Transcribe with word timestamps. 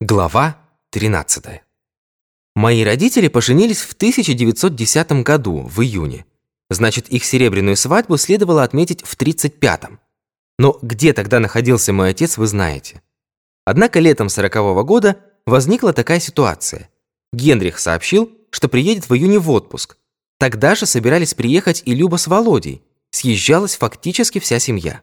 Глава 0.00 0.56
13. 0.90 1.60
Мои 2.54 2.84
родители 2.84 3.26
поженились 3.26 3.80
в 3.80 3.94
1910 3.94 5.24
году, 5.24 5.62
в 5.62 5.82
июне. 5.82 6.24
Значит, 6.70 7.08
их 7.08 7.24
серебряную 7.24 7.76
свадьбу 7.76 8.16
следовало 8.16 8.62
отметить 8.62 9.02
в 9.04 9.16
35-м. 9.16 9.98
Но 10.56 10.78
где 10.82 11.12
тогда 11.12 11.40
находился 11.40 11.92
мой 11.92 12.10
отец, 12.10 12.36
вы 12.36 12.46
знаете. 12.46 13.02
Однако 13.64 13.98
летом 13.98 14.28
40-го 14.28 14.84
года 14.84 15.16
возникла 15.46 15.92
такая 15.92 16.20
ситуация. 16.20 16.90
Генрих 17.32 17.80
сообщил, 17.80 18.30
что 18.50 18.68
приедет 18.68 19.08
в 19.08 19.14
июне 19.16 19.40
в 19.40 19.50
отпуск. 19.50 19.96
Тогда 20.38 20.76
же 20.76 20.86
собирались 20.86 21.34
приехать 21.34 21.82
и 21.84 21.92
Люба 21.92 22.18
с 22.18 22.28
Володей. 22.28 22.84
Съезжалась 23.10 23.74
фактически 23.74 24.38
вся 24.38 24.60
семья 24.60 25.02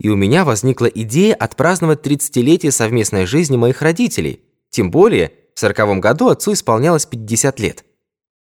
и 0.00 0.08
у 0.08 0.16
меня 0.16 0.44
возникла 0.44 0.86
идея 0.86 1.34
отпраздновать 1.34 2.06
30-летие 2.06 2.70
совместной 2.70 3.26
жизни 3.26 3.56
моих 3.56 3.82
родителей, 3.82 4.42
тем 4.70 4.90
более 4.90 5.32
в 5.54 5.60
40 5.60 6.00
году 6.00 6.28
отцу 6.28 6.52
исполнялось 6.52 7.06
50 7.06 7.60
лет. 7.60 7.84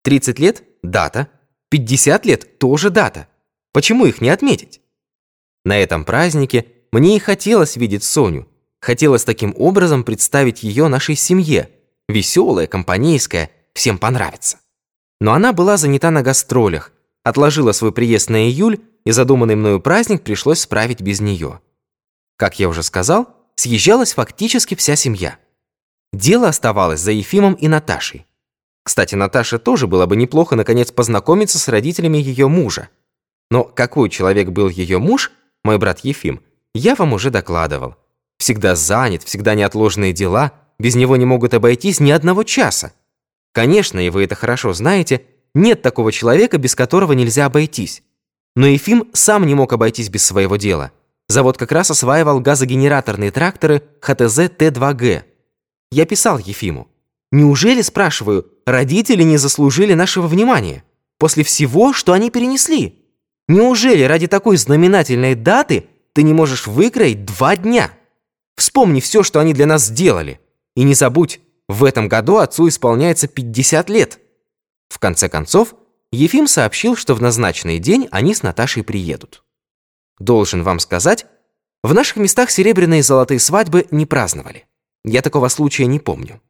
30 0.03 0.39
лет– 0.39 0.63
дата, 0.83 1.29
50 1.71 2.27
лет– 2.27 2.59
тоже 2.59 2.91
дата. 2.91 3.29
Почему 3.73 4.07
их 4.07 4.21
не 4.21 4.29
отметить? 4.29 4.81
На 5.65 5.79
этом 5.79 6.05
празднике 6.05 6.67
мне 6.93 7.17
и 7.17 7.21
хотелось 7.21 7.77
видеть 7.77 8.05
Соню, 8.05 8.49
хотелось 8.81 9.25
таким 9.25 9.55
образом 9.57 10.05
представить 10.05 10.63
ее 10.63 10.89
нашей 10.89 11.15
семье, 11.15 11.71
веселая, 12.09 12.67
компанейская, 12.67 13.51
всем 13.75 13.99
понравится. 13.99 14.59
Но 15.21 15.33
она 15.33 15.53
была 15.53 15.77
занята 15.77 16.11
на 16.11 16.23
гастролях, 16.23 16.93
отложила 17.29 17.73
свой 17.73 17.93
приезд 17.93 18.31
на 18.31 18.49
июль 18.49 18.81
и 19.05 19.11
задуманный 19.11 19.55
мною 19.55 19.81
праздник 19.81 20.23
пришлось 20.23 20.61
справить 20.61 21.01
без 21.01 21.21
нее. 21.21 21.61
Как 22.37 22.59
я 22.59 22.69
уже 22.69 22.83
сказал, 22.83 23.29
съезжалась 23.57 24.15
фактически 24.15 24.75
вся 24.75 24.97
семья. 24.97 25.39
Дело 26.13 26.49
оставалось 26.49 27.01
за 27.01 27.13
Ефимом 27.13 27.55
и 27.55 27.69
Наташей. 27.69 28.27
Кстати, 28.85 29.15
Наташе 29.15 29.59
тоже 29.59 29.87
было 29.87 30.07
бы 30.07 30.17
неплохо 30.17 30.57
наконец 30.57 30.91
познакомиться 30.91 31.59
с 31.59 31.69
родителями 31.69 32.19
ее 32.19 32.49
мужа. 32.49 32.89
Но 33.51 33.65
какой 33.65 34.09
человек 34.09 34.49
был 34.49 34.69
ее 34.69 34.99
муж, 34.99 35.33
мой 35.65 35.79
брат 35.79 36.01
Ефим, 36.01 36.41
я 36.75 36.95
вам 36.95 37.13
уже 37.13 37.31
докладывал. 37.31 37.97
Всегда 38.39 38.77
занят, 38.77 39.23
всегда 39.25 39.55
неотложные 39.55 40.13
дела, 40.13 40.53
без 40.79 40.95
него 40.95 41.17
не 41.17 41.27
могут 41.27 41.55
обойтись 41.55 42.01
ни 42.01 42.11
одного 42.11 42.45
часа. 42.45 42.93
Конечно, 43.53 43.99
и 43.99 44.11
вы 44.11 44.25
это 44.25 44.35
хорошо 44.35 44.73
знаете, 44.73 45.27
нет 45.55 45.83
такого 45.83 46.13
человека, 46.13 46.59
без 46.59 46.75
которого 46.75 47.13
нельзя 47.13 47.47
обойтись. 47.47 48.03
Но 48.57 48.67
Ефим 48.67 49.09
сам 49.13 49.47
не 49.47 49.55
мог 49.55 49.73
обойтись 49.73 50.09
без 50.09 50.25
своего 50.25 50.57
дела. 50.57 50.93
Завод 51.29 51.59
как 51.59 51.73
раз 51.73 51.91
осваивал 51.91 52.41
газогенераторные 52.41 53.31
тракторы 53.31 53.83
ХТЗ 54.01 54.51
Т-2Г. 54.57 55.25
Я 55.91 56.07
писал 56.07 56.39
Ефиму. 56.39 56.89
Неужели, 57.31 57.83
спрашиваю, 57.83 58.47
родители 58.65 59.23
не 59.23 59.37
заслужили 59.37 59.95
нашего 59.95 60.27
внимания? 60.27 60.85
После 61.19 61.45
всего, 61.45 61.93
что 61.93 62.13
они 62.13 62.31
перенесли? 62.31 63.05
Неужели 63.49 64.03
ради 64.03 64.27
такой 64.27 64.57
знаменательной 64.57 65.35
даты 65.35 65.87
ты 66.15 66.23
не 66.23 66.33
можешь 66.33 66.67
выкроить 66.67 67.25
два 67.25 67.57
дня? 67.57 67.91
Вспомни 68.57 69.01
все, 69.01 69.23
что 69.23 69.41
они 69.41 69.53
для 69.53 69.67
нас 69.67 69.87
сделали. 69.87 70.41
И 70.75 70.83
не 70.83 70.95
забудь, 70.95 71.41
в 71.69 71.85
этом 71.85 72.09
году 72.09 72.39
отцу 72.39 72.69
исполняется 72.69 73.29
50 73.29 73.91
лет. 73.91 74.19
В 74.89 74.99
конце 74.99 75.29
концов, 75.29 75.75
Ефим 76.11 76.47
сообщил, 76.47 76.97
что 76.97 77.15
в 77.15 77.23
назначенный 77.23 77.79
день 77.79 78.09
они 78.11 78.35
с 78.35 78.43
Наташей 78.43 78.83
приедут. 78.83 79.45
Должен 80.19 80.63
вам 80.63 80.81
сказать, 80.81 81.27
в 81.83 81.95
наших 81.95 82.17
местах 82.17 82.51
серебряные 82.51 83.01
и 83.01 83.03
золотые 83.03 83.39
свадьбы 83.39 83.87
не 83.91 84.07
праздновали. 84.07 84.67
Я 85.05 85.23
такого 85.23 85.49
случая 85.49 85.87
не 85.87 86.01
помню. 86.01 86.41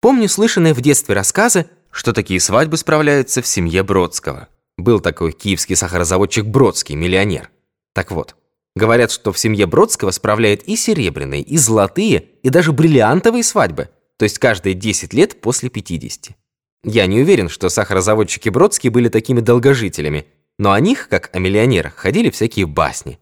Помню 0.00 0.28
слышанные 0.28 0.74
в 0.74 0.80
детстве 0.80 1.14
рассказы, 1.14 1.66
что 1.90 2.12
такие 2.12 2.40
свадьбы 2.40 2.76
справляются 2.76 3.42
в 3.42 3.46
семье 3.46 3.82
Бродского. 3.82 4.48
Был 4.76 5.00
такой 5.00 5.32
киевский 5.32 5.76
сахарозаводчик 5.76 6.44
Бродский, 6.44 6.94
миллионер. 6.94 7.50
Так 7.94 8.10
вот, 8.10 8.36
говорят, 8.74 9.10
что 9.10 9.32
в 9.32 9.38
семье 9.38 9.66
Бродского 9.66 10.10
справляют 10.10 10.62
и 10.64 10.76
серебряные, 10.76 11.42
и 11.42 11.56
золотые, 11.56 12.28
и 12.42 12.48
даже 12.48 12.72
бриллиантовые 12.72 13.44
свадьбы, 13.44 13.90
то 14.16 14.24
есть 14.24 14.38
каждые 14.38 14.74
10 14.74 15.12
лет 15.12 15.40
после 15.40 15.68
50. 15.68 16.36
Я 16.84 17.06
не 17.06 17.20
уверен, 17.20 17.48
что 17.48 17.68
сахарозаводчики 17.68 18.48
Бродские 18.48 18.90
были 18.90 19.08
такими 19.08 19.40
долгожителями, 19.40 20.26
но 20.58 20.72
о 20.72 20.80
них, 20.80 21.08
как 21.08 21.30
о 21.32 21.38
миллионерах, 21.38 21.94
ходили 21.94 22.30
всякие 22.30 22.66
басни. 22.66 23.20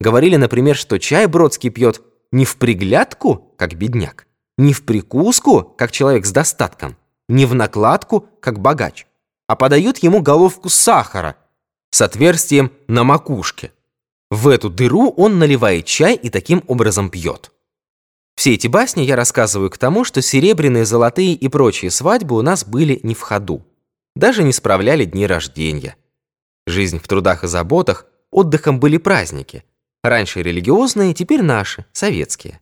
Говорили, 0.00 0.36
например, 0.36 0.76
что 0.76 0.98
чай 0.98 1.26
Бродский 1.26 1.70
пьет 1.70 2.00
не 2.30 2.44
в 2.44 2.56
приглядку, 2.56 3.54
как 3.56 3.74
бедняк, 3.74 4.26
не 4.56 4.72
в 4.72 4.84
прикуску, 4.84 5.62
как 5.62 5.90
человек 5.90 6.26
с 6.26 6.30
достатком, 6.30 6.96
не 7.28 7.44
в 7.44 7.54
накладку, 7.54 8.28
как 8.40 8.60
богач, 8.60 9.06
а 9.48 9.56
подают 9.56 9.98
ему 9.98 10.22
головку 10.22 10.68
сахара 10.68 11.36
с 11.90 12.00
отверстием 12.00 12.72
на 12.86 13.04
макушке. 13.04 13.72
В 14.30 14.48
эту 14.48 14.70
дыру 14.70 15.10
он 15.10 15.38
наливает 15.38 15.86
чай 15.86 16.14
и 16.14 16.30
таким 16.30 16.62
образом 16.66 17.10
пьет. 17.10 17.52
Все 18.34 18.54
эти 18.54 18.66
басни 18.66 19.02
я 19.02 19.16
рассказываю 19.16 19.70
к 19.70 19.78
тому, 19.78 20.04
что 20.04 20.22
серебряные, 20.22 20.84
золотые 20.84 21.34
и 21.34 21.48
прочие 21.48 21.90
свадьбы 21.90 22.36
у 22.36 22.42
нас 22.42 22.64
были 22.64 22.98
не 23.02 23.14
в 23.14 23.20
ходу. 23.20 23.64
Даже 24.14 24.42
не 24.42 24.52
справляли 24.52 25.04
дни 25.04 25.26
рождения. 25.26 25.96
Жизнь 26.66 26.98
в 26.98 27.08
трудах 27.08 27.44
и 27.44 27.48
заботах, 27.48 28.06
отдыхом 28.30 28.80
были 28.80 28.96
праздники. 28.96 29.64
Раньше 30.02 30.42
религиозные, 30.42 31.14
теперь 31.14 31.42
наши, 31.42 31.86
советские. 31.92 32.60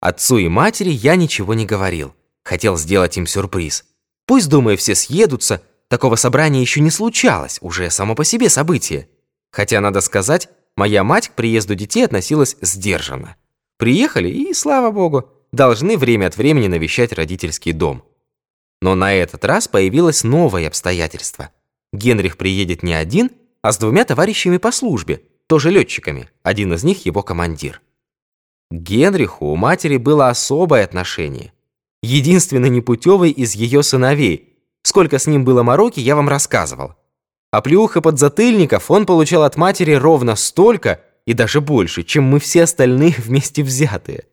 Отцу 0.00 0.38
и 0.38 0.48
матери 0.48 0.90
я 0.90 1.16
ничего 1.16 1.54
не 1.54 1.66
говорил. 1.66 2.14
Хотел 2.44 2.76
сделать 2.76 3.16
им 3.16 3.26
сюрприз. 3.26 3.84
Пусть, 4.26 4.48
думаю, 4.48 4.76
все 4.76 4.94
съедутся, 4.94 5.62
такого 5.88 6.16
собрания 6.16 6.60
еще 6.60 6.80
не 6.80 6.90
случалось, 6.90 7.58
уже 7.62 7.90
само 7.90 8.14
по 8.14 8.24
себе 8.24 8.48
событие. 8.48 9.08
Хотя, 9.50 9.80
надо 9.80 10.00
сказать, 10.00 10.48
моя 10.76 11.02
мать 11.02 11.28
к 11.28 11.32
приезду 11.32 11.74
детей 11.74 12.04
относилась 12.04 12.56
сдержанно. 12.60 13.36
Приехали 13.78 14.28
и, 14.28 14.52
слава 14.52 14.90
богу, 14.90 15.30
должны 15.52 15.96
время 15.96 16.26
от 16.26 16.36
времени 16.36 16.66
навещать 16.66 17.12
родительский 17.12 17.72
дом. 17.72 18.04
Но 18.82 18.94
на 18.94 19.14
этот 19.14 19.44
раз 19.44 19.68
появилось 19.68 20.24
новое 20.24 20.66
обстоятельство. 20.66 21.50
Генрих 21.92 22.36
приедет 22.36 22.82
не 22.82 22.92
один, 22.92 23.30
а 23.62 23.72
с 23.72 23.78
двумя 23.78 24.04
товарищами 24.04 24.58
по 24.58 24.72
службе, 24.72 25.22
тоже 25.46 25.70
летчиками, 25.70 26.28
один 26.42 26.74
из 26.74 26.84
них 26.84 27.06
его 27.06 27.22
командир. 27.22 27.80
К 28.70 28.74
Генриху 28.74 29.46
у 29.46 29.56
матери 29.56 29.96
было 29.96 30.28
особое 30.28 30.84
отношение. 30.84 31.52
Единственный 32.02 32.68
непутевый 32.68 33.30
из 33.30 33.54
ее 33.54 33.82
сыновей. 33.82 34.56
Сколько 34.82 35.18
с 35.18 35.26
ним 35.26 35.44
было 35.44 35.62
мороки, 35.62 36.00
я 36.00 36.16
вам 36.16 36.28
рассказывал. 36.28 36.94
А 37.50 37.62
плюх 37.62 37.96
и 37.96 38.00
подзатыльников 38.00 38.90
он 38.90 39.06
получал 39.06 39.42
от 39.44 39.56
матери 39.56 39.92
ровно 39.92 40.36
столько, 40.36 41.00
и 41.28 41.34
даже 41.34 41.60
больше, 41.60 42.04
чем 42.04 42.24
мы 42.24 42.40
все 42.40 42.62
остальные 42.62 43.14
вместе 43.18 43.62
взятые. 43.62 44.24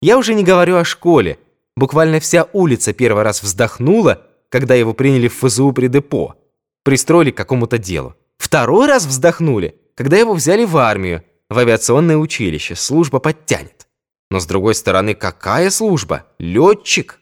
Я 0.00 0.16
уже 0.16 0.32
не 0.32 0.44
говорю 0.44 0.76
о 0.76 0.84
школе. 0.84 1.38
Буквально 1.76 2.20
вся 2.20 2.46
улица 2.52 2.92
первый 2.92 3.24
раз 3.24 3.42
вздохнула, 3.42 4.22
когда 4.48 4.76
его 4.76 4.94
приняли 4.94 5.26
в 5.26 5.34
ФЗУ 5.34 5.72
при 5.72 5.88
депо. 5.88 6.36
Пристроили 6.84 7.32
к 7.32 7.36
какому-то 7.36 7.78
делу. 7.78 8.14
Второй 8.38 8.86
раз 8.86 9.06
вздохнули, 9.06 9.74
когда 9.96 10.18
его 10.18 10.34
взяли 10.34 10.64
в 10.64 10.76
армию, 10.76 11.24
в 11.50 11.58
авиационное 11.58 12.16
училище, 12.16 12.76
служба 12.76 13.18
подтянет. 13.18 13.88
Но 14.30 14.38
с 14.38 14.46
другой 14.46 14.76
стороны, 14.76 15.16
какая 15.16 15.70
служба? 15.70 16.26
Летчик. 16.38 17.18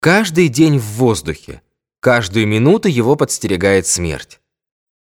Каждый 0.00 0.48
день 0.48 0.78
в 0.78 0.84
воздухе. 0.98 1.62
Каждую 2.00 2.46
минуту 2.46 2.88
его 2.88 3.16
подстерегает 3.16 3.86
смерть. 3.86 4.40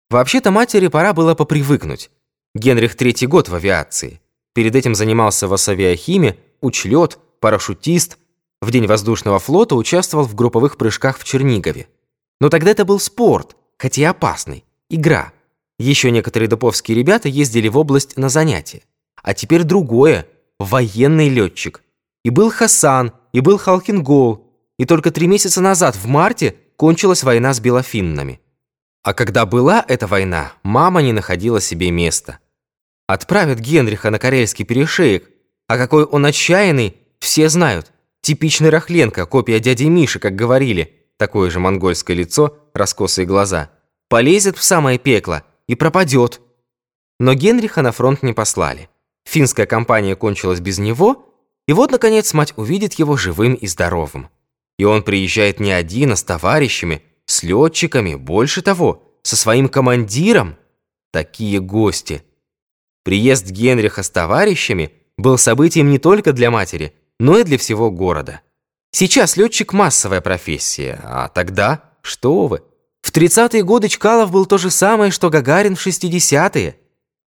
Вообще-то 0.09 0.53
матери 0.53 0.87
пора 0.87 1.12
было 1.12 1.34
попривыкнуть. 1.34 2.10
Генрих 2.55 2.97
третий 2.97 3.27
год 3.27 3.49
в 3.49 3.55
авиации. 3.55 4.21
Перед 4.55 4.75
этим 4.75 4.97
занимался 4.97 5.47
в 5.47 5.55
авиахиме, 5.55 6.37
учлет, 6.61 7.19
парашютист. 7.38 8.19
В 8.60 8.72
день 8.72 8.86
воздушного 8.86 9.39
флота 9.39 9.77
участвовал 9.77 10.25
в 10.25 10.34
групповых 10.34 10.77
прыжках 10.77 11.19
в 11.19 11.25
Чернигове. 11.25 11.86
Но 12.41 12.48
тогда 12.48 12.72
это 12.72 12.84
был 12.84 12.98
спорт, 12.98 13.57
хотя 13.78 14.03
и 14.03 14.04
опасный, 14.04 14.65
игра. 14.89 15.33
Еще 15.78 16.10
некоторые 16.10 16.48
доповские 16.48 16.98
ребята 16.98 17.28
ездили 17.28 17.69
в 17.69 17.78
область 17.78 18.16
на 18.16 18.28
занятия. 18.28 18.83
А 19.22 19.33
теперь 19.33 19.63
другое, 19.63 20.27
военный 20.59 21.28
летчик. 21.28 21.83
И 22.25 22.30
был 22.30 22.51
Хасан, 22.51 23.13
и 23.33 23.41
был 23.41 23.59
Халкингол. 23.59 24.53
И 24.77 24.86
только 24.86 25.13
три 25.13 25.28
месяца 25.28 25.60
назад, 25.60 25.95
в 25.95 26.07
марте, 26.07 26.57
кончилась 26.77 27.22
война 27.22 27.54
с 27.54 27.60
белофиннами. 27.60 28.41
А 29.03 29.15
когда 29.15 29.47
была 29.47 29.85
эта 29.89 30.07
война, 30.07 30.53
мама 30.63 31.01
не 31.01 31.13
находила 31.13 31.61
себе 31.61 31.91
места. 31.91 32.39
Отправят 33.07 33.59
Генриха 33.59 34.11
на 34.11 34.19
Карельский 34.19 34.65
перешеек, 34.65 35.31
а 35.69 35.79
какой 35.79 36.05
он 36.05 36.27
отчаянный, 36.27 36.97
все 37.19 37.49
знают. 37.49 37.93
Типичный 38.21 38.71
Рахленко, 38.71 39.25
копия 39.25 39.61
дяди 39.61 39.85
Миши, 39.85 40.19
как 40.19 40.37
говорили. 40.37 40.97
Такое 41.17 41.51
же 41.51 41.61
монгольское 41.61 42.17
лицо, 42.17 42.57
раскосые 42.75 43.27
глаза. 43.27 43.71
Полезет 44.09 44.59
в 44.59 44.63
самое 44.63 44.99
пекло 44.99 45.45
и 45.67 45.75
пропадет. 45.75 46.41
Но 47.19 47.35
Генриха 47.35 47.83
на 47.83 47.93
фронт 47.93 48.23
не 48.23 48.33
послали. 48.33 48.89
Финская 49.25 49.67
кампания 49.67 50.17
кончилась 50.17 50.61
без 50.61 50.79
него, 50.79 51.27
И 51.67 51.73
вот, 51.73 51.93
наконец, 51.93 52.35
мать 52.35 52.53
увидит 52.57 52.95
его 52.95 53.17
живым 53.17 53.55
и 53.55 53.67
здоровым. 53.69 54.29
И 54.79 54.85
он 54.85 55.03
приезжает 55.05 55.61
не 55.61 55.71
один, 55.71 56.13
а 56.13 56.17
с 56.17 56.25
товарищами, 56.25 57.03
с 57.30 57.44
летчиками, 57.44 58.16
больше 58.16 58.60
того, 58.60 59.04
со 59.22 59.36
своим 59.36 59.68
командиром. 59.68 60.56
Такие 61.12 61.60
гости. 61.60 62.24
Приезд 63.04 63.47
Генриха 63.47 64.03
с 64.03 64.10
товарищами 64.10 64.92
был 65.16 65.38
событием 65.38 65.91
не 65.91 65.98
только 65.98 66.32
для 66.32 66.50
матери, 66.50 66.92
но 67.21 67.38
и 67.38 67.44
для 67.44 67.56
всего 67.56 67.91
города. 67.92 68.41
Сейчас 68.91 69.36
летчик 69.36 69.72
массовая 69.72 70.21
профессия, 70.21 71.00
а 71.04 71.28
тогда, 71.28 71.92
что 72.03 72.48
вы, 72.48 72.62
в 73.00 73.12
30-е 73.12 73.62
годы 73.62 73.88
Чкалов 73.88 74.32
был 74.32 74.44
то 74.44 74.59
же 74.59 74.71
самое, 74.71 75.12
что 75.12 75.30
Гагарин 75.30 75.77
в 75.77 75.86
60-е. 75.86 76.77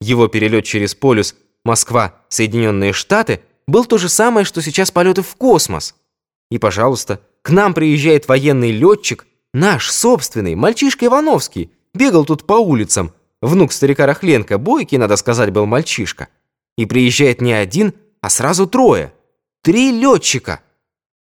Его 0.01 0.27
перелет 0.27 0.65
через 0.65 0.97
полюс 0.97 1.37
Москва, 1.65 2.21
Соединенные 2.29 2.93
Штаты 2.93 3.43
был 3.69 3.85
то 3.85 3.99
же 3.99 4.09
самое, 4.09 4.45
что 4.45 4.61
сейчас 4.61 4.91
полеты 4.91 5.23
в 5.23 5.37
космос. 5.37 5.95
И, 6.51 6.59
пожалуйста, 6.59 7.21
к 7.43 7.51
нам 7.51 7.75
приезжает 7.75 8.27
военный 8.27 8.73
летчик, 8.73 9.25
наш 9.55 9.91
собственный, 9.91 10.55
мальчишка 10.55 11.07
Ивановский, 11.07 11.73
бегал 11.95 12.27
тут 12.27 12.45
по 12.45 12.55
улицам, 12.55 13.15
внук 13.41 13.73
старика 13.73 14.05
Рахленко, 14.05 14.59
бойкий, 14.59 14.99
надо 14.99 15.17
сказать, 15.17 15.51
был 15.51 15.65
мальчишка. 15.65 16.29
И 16.77 16.85
приезжает 16.85 17.41
не 17.41 17.53
один, 17.53 17.95
а 18.21 18.29
сразу 18.29 18.67
трое. 18.67 19.15
Три 19.63 19.93
летчика. 19.93 20.61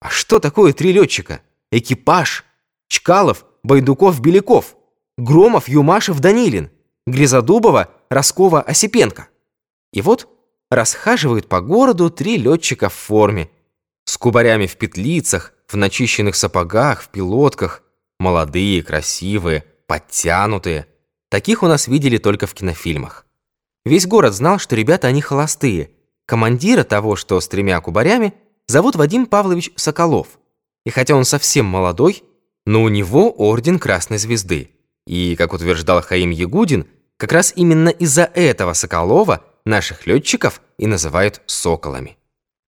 А 0.00 0.10
что 0.10 0.40
такое 0.40 0.72
три 0.72 0.92
летчика? 0.92 1.40
Экипаж. 1.70 2.44
Чкалов, 2.88 3.46
Байдуков, 3.62 4.20
Беляков. 4.20 4.76
Громов, 5.16 5.68
Юмашев, 5.68 6.18
Данилин. 6.20 6.70
Грязодубова, 7.06 7.90
Роскова, 8.10 8.60
Осипенко. 8.60 9.28
И 9.92 10.02
вот 10.02 10.28
расхаживают 10.70 11.48
по 11.48 11.60
городу 11.60 12.10
три 12.10 12.36
летчика 12.36 12.88
в 12.88 12.94
форме. 12.94 13.50
С 14.04 14.18
кубарями 14.18 14.66
в 14.66 14.76
петлицах, 14.76 15.52
в 15.68 15.76
начищенных 15.76 16.34
сапогах, 16.34 17.02
в 17.02 17.08
пилотках. 17.08 17.82
Молодые, 18.18 18.82
красивые, 18.82 19.64
подтянутые. 19.86 20.86
Таких 21.28 21.62
у 21.62 21.66
нас 21.66 21.86
видели 21.86 22.18
только 22.18 22.46
в 22.46 22.54
кинофильмах. 22.54 23.26
Весь 23.84 24.06
город 24.06 24.34
знал, 24.34 24.58
что 24.58 24.74
ребята 24.74 25.08
они 25.08 25.20
холостые. 25.20 25.90
Командира 26.26 26.82
того, 26.82 27.14
что 27.14 27.40
с 27.40 27.48
тремя 27.48 27.80
кубарями, 27.80 28.34
зовут 28.66 28.96
Вадим 28.96 29.26
Павлович 29.26 29.70
Соколов. 29.76 30.38
И 30.84 30.90
хотя 30.90 31.14
он 31.14 31.24
совсем 31.24 31.66
молодой, 31.66 32.24
но 32.64 32.82
у 32.82 32.88
него 32.88 33.30
орден 33.30 33.78
Красной 33.78 34.18
Звезды. 34.18 34.70
И, 35.06 35.36
как 35.36 35.52
утверждал 35.52 36.02
Хаим 36.02 36.30
Ягудин, 36.30 36.86
как 37.16 37.32
раз 37.32 37.52
именно 37.54 37.88
из-за 37.90 38.24
этого 38.24 38.72
Соколова 38.72 39.44
наших 39.64 40.06
летчиков 40.06 40.60
и 40.78 40.86
называют 40.86 41.42
соколами. 41.46 42.18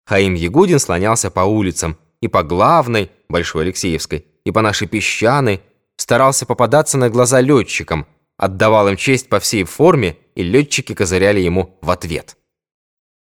Хаим 0.06 0.34
Ягудин 0.34 0.78
слонялся 0.78 1.30
по 1.30 1.40
улицам 1.40 1.98
и 2.20 2.28
по 2.28 2.42
главной, 2.42 3.10
Большой 3.28 3.64
Алексеевской, 3.64 4.24
и 4.48 4.50
по 4.50 4.62
нашей 4.62 4.88
песчаной, 4.88 5.60
старался 5.98 6.46
попадаться 6.46 6.96
на 6.96 7.10
глаза 7.10 7.42
летчикам, 7.42 8.06
отдавал 8.38 8.88
им 8.88 8.96
честь 8.96 9.28
по 9.28 9.40
всей 9.40 9.64
форме, 9.64 10.16
и 10.34 10.42
летчики 10.42 10.94
козыряли 10.94 11.40
ему 11.40 11.78
в 11.82 11.90
ответ. 11.90 12.38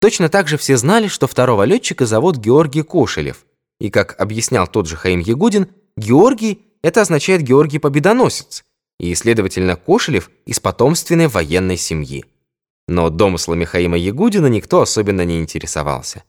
Точно 0.00 0.30
так 0.30 0.48
же 0.48 0.56
все 0.56 0.78
знали, 0.78 1.06
что 1.06 1.26
второго 1.26 1.64
летчика 1.64 2.06
зовут 2.06 2.38
Георгий 2.38 2.82
Кошелев. 2.82 3.44
И, 3.78 3.90
как 3.90 4.18
объяснял 4.18 4.66
тот 4.66 4.86
же 4.88 4.96
Хаим 4.96 5.20
Ягудин, 5.20 5.68
Георгий– 5.98 6.62
это 6.82 7.02
означает 7.02 7.42
Георгий 7.42 7.78
Победоносец, 7.78 8.64
и, 8.98 9.14
следовательно, 9.14 9.76
Кошелев 9.76 10.30
из 10.46 10.60
потомственной 10.60 11.28
военной 11.28 11.76
семьи. 11.76 12.24
Но 12.86 13.10
домыслами 13.10 13.66
Хаима 13.66 13.98
Ягудина 13.98 14.46
никто 14.46 14.80
особенно 14.80 15.26
не 15.26 15.40
интересовался. 15.40 16.24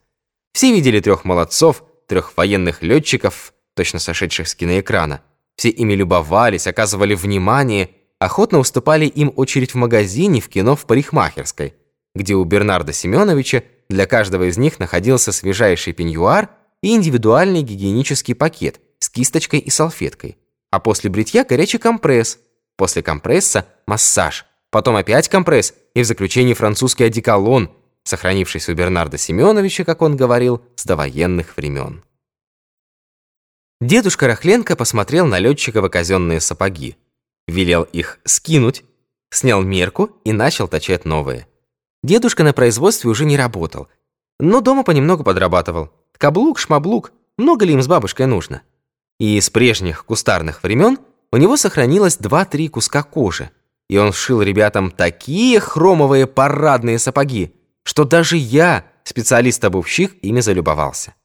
Все 0.52 0.74
видели 0.74 1.00
трех 1.00 1.24
молодцов, 1.24 1.86
трех 2.08 2.36
военных 2.36 2.82
летчиков, 2.82 3.54
точно 3.76 4.00
сошедших 4.00 4.48
с 4.48 4.56
киноэкрана. 4.56 5.22
Все 5.56 5.70
ими 5.70 5.94
любовались, 5.94 6.68
оказывали 6.68 7.16
внимание, 7.16 7.90
охотно 8.20 8.60
уступали 8.60 9.06
им 9.06 9.34
очередь 9.36 9.74
в 9.74 9.78
магазине, 9.78 10.42
в 10.42 10.50
кино, 10.50 10.76
в 10.76 10.86
парикмахерской 10.86 11.74
где 12.16 12.36
у 12.36 12.44
Бернарда 12.44 12.94
Семеновича 12.94 13.64
для 13.90 14.06
каждого 14.06 14.50
из 14.50 14.58
них 14.58 14.80
находился 14.80 15.32
свежайший 15.32 15.94
пеньюар 15.94 16.50
и 16.82 16.94
индивидуальный 16.94 17.62
гигиенический 17.62 18.36
пакет 18.36 18.80
с 19.00 19.10
кисточкой 19.10 19.60
и 19.60 19.70
салфеткой. 19.70 20.38
А 20.72 20.80
после 20.80 21.10
бритья 21.10 21.44
горячий 21.44 21.78
компресс, 21.78 22.40
после 22.76 23.02
компресса 23.02 23.66
массаж, 23.88 24.46
потом 24.70 24.96
опять 24.96 25.30
компресс 25.30 25.74
и 25.96 26.02
в 26.02 26.06
заключении 26.06 26.54
французский 26.54 27.06
одеколон, 27.06 27.72
сохранившийся 28.04 28.72
у 28.72 28.76
Бернарда 28.76 29.18
Семеновича, 29.18 29.84
как 29.84 30.02
он 30.02 30.16
говорил, 30.16 30.62
с 30.76 30.86
довоенных 30.86 31.58
времен. 31.58 32.04
Дедушка 33.82 34.28
Рахленко 34.28 34.76
посмотрел 34.76 35.26
на 35.26 35.40
летчикова 35.40 35.88
казенные 35.88 36.42
сапоги, 36.42 36.98
велел 37.48 37.84
их 37.84 38.20
скинуть, 38.26 38.84
снял 39.30 39.62
мерку 39.62 40.20
и 40.26 40.34
начал 40.34 40.68
точать 40.68 41.06
новые. 41.06 41.48
Дедушка 42.04 42.44
на 42.44 42.52
производстве 42.52 43.10
уже 43.10 43.24
не 43.24 43.38
работал, 43.38 43.88
но 44.38 44.60
дома 44.60 44.84
понемногу 44.84 45.24
подрабатывал. 45.24 45.94
Каблук, 46.18 46.60
шмаблук, 46.60 47.14
много 47.38 47.64
ли 47.64 47.72
им 47.72 47.82
с 47.82 47.88
бабушкой 47.88 48.26
нужно? 48.26 48.64
И 49.18 49.40
с 49.40 49.50
прежних 49.50 50.04
кустарных 50.04 50.62
времен 50.62 50.98
у 51.32 51.38
него 51.38 51.56
сохранилось 51.56 52.18
два-три 52.18 52.68
куска 52.68 53.02
кожи, 53.02 53.50
и 53.90 53.98
он 53.98 54.12
сшил 54.12 54.42
ребятам 54.42 54.92
такие 54.92 55.62
хромовые 55.62 56.28
парадные 56.28 57.00
сапоги, 57.00 57.56
что 57.84 58.04
даже 58.04 58.36
я, 58.36 58.86
специалист-обувщик, 59.06 60.18
ими 60.22 60.42
залюбовался. 60.42 61.16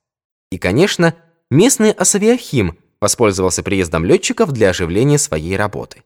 И, 0.53 0.59
конечно, 0.59 1.17
местный 1.55 1.93
Асавиахим 1.93 2.77
воспользовался 3.01 3.63
приездом 3.63 4.05
летчиков 4.05 4.53
для 4.53 4.71
оживления 4.71 5.19
своей 5.19 5.57
работы. 5.57 6.03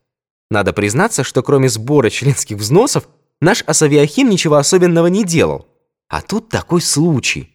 Надо 0.51 0.73
признаться, 0.73 1.25
что 1.25 1.43
кроме 1.43 1.69
сбора 1.69 2.11
членских 2.11 2.57
взносов, 2.57 3.09
Наш 3.41 3.63
Асавиахим 3.67 4.29
ничего 4.29 4.57
особенного 4.57 5.07
не 5.07 5.25
делал. 5.25 5.69
А 6.09 6.23
тут 6.23 6.49
такой 6.49 6.81
случай. 6.81 7.55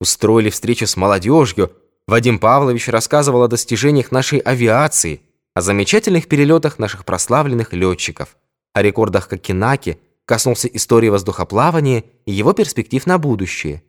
Устроили 0.00 0.48
встречу 0.50 0.86
с 0.86 0.96
молодежью. 0.96 1.72
Вадим 2.06 2.38
Павлович 2.38 2.88
рассказывал 2.88 3.42
о 3.42 3.48
достижениях 3.48 4.12
нашей 4.12 4.38
авиации, 4.38 5.22
о 5.54 5.60
замечательных 5.60 6.28
перелетах 6.28 6.78
наших 6.78 7.04
прославленных 7.04 7.72
летчиков, 7.72 8.36
о 8.74 8.82
рекордах 8.82 9.28
Кокенаки, 9.28 9.98
коснулся 10.24 10.68
истории 10.68 11.08
воздухоплавания 11.08 12.04
и 12.26 12.32
его 12.32 12.52
перспектив 12.52 13.04
на 13.06 13.18
будущее. 13.18 13.82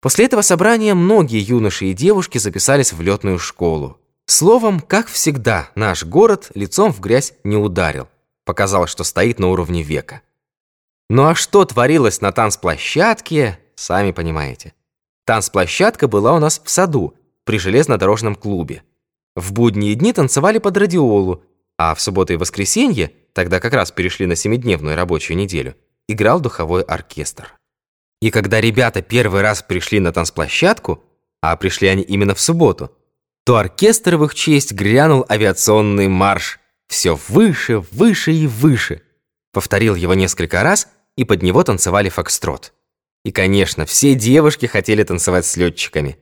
После 0.00 0.26
этого 0.26 0.42
собрания 0.42 0.94
многие 0.94 1.40
юноши 1.40 1.86
и 1.86 1.92
девушки 1.92 2.38
записались 2.38 2.92
в 2.92 3.00
летную 3.00 3.38
школу. 3.38 3.98
Словом, 4.26 4.80
как 4.80 5.08
всегда, 5.08 5.70
наш 5.74 6.04
город 6.04 6.50
лицом 6.54 6.92
в 6.92 7.00
грязь 7.00 7.34
не 7.44 7.56
ударил. 7.56 8.08
Показалось, 8.44 8.90
что 8.90 9.02
стоит 9.02 9.38
на 9.38 9.48
уровне 9.48 9.82
века. 9.82 10.22
Ну 11.10 11.26
а 11.26 11.34
что 11.34 11.64
творилось 11.64 12.20
на 12.20 12.32
танцплощадке, 12.32 13.58
сами 13.74 14.12
понимаете. 14.12 14.74
Танцплощадка 15.24 16.06
была 16.06 16.34
у 16.34 16.38
нас 16.38 16.60
в 16.62 16.70
саду, 16.70 17.14
при 17.44 17.58
железнодорожном 17.58 18.34
клубе. 18.34 18.82
В 19.34 19.52
будние 19.52 19.94
дни 19.94 20.12
танцевали 20.12 20.58
под 20.58 20.76
радиолу, 20.76 21.42
а 21.78 21.94
в 21.94 22.00
субботу 22.00 22.34
и 22.34 22.36
воскресенье, 22.36 23.12
тогда 23.32 23.60
как 23.60 23.72
раз 23.72 23.90
перешли 23.90 24.26
на 24.26 24.36
семидневную 24.36 24.96
рабочую 24.96 25.36
неделю, 25.36 25.74
играл 26.08 26.40
духовой 26.40 26.82
оркестр. 26.82 27.57
И 28.20 28.30
когда 28.30 28.60
ребята 28.60 29.02
первый 29.02 29.42
раз 29.42 29.62
пришли 29.62 30.00
на 30.00 30.12
танцплощадку, 30.12 31.04
а 31.40 31.56
пришли 31.56 31.88
они 31.88 32.02
именно 32.02 32.34
в 32.34 32.40
субботу, 32.40 32.92
то 33.44 33.56
оркестр 33.56 34.16
в 34.16 34.24
их 34.24 34.34
честь 34.34 34.72
грянул 34.72 35.24
авиационный 35.28 36.08
марш. 36.08 36.58
Все 36.88 37.18
выше, 37.28 37.80
выше 37.92 38.32
и 38.32 38.46
выше. 38.46 39.02
Повторил 39.52 39.94
его 39.94 40.14
несколько 40.14 40.62
раз– 40.62 40.88
и 41.18 41.24
под 41.24 41.42
него 41.42 41.64
танцевали 41.64 42.08
фокстрот. 42.10 42.72
И, 43.24 43.32
конечно, 43.32 43.84
все 43.86 44.14
девушки 44.14 44.66
хотели 44.66 45.02
танцевать 45.02 45.44
с 45.44 45.56
летчиками. 45.56 46.16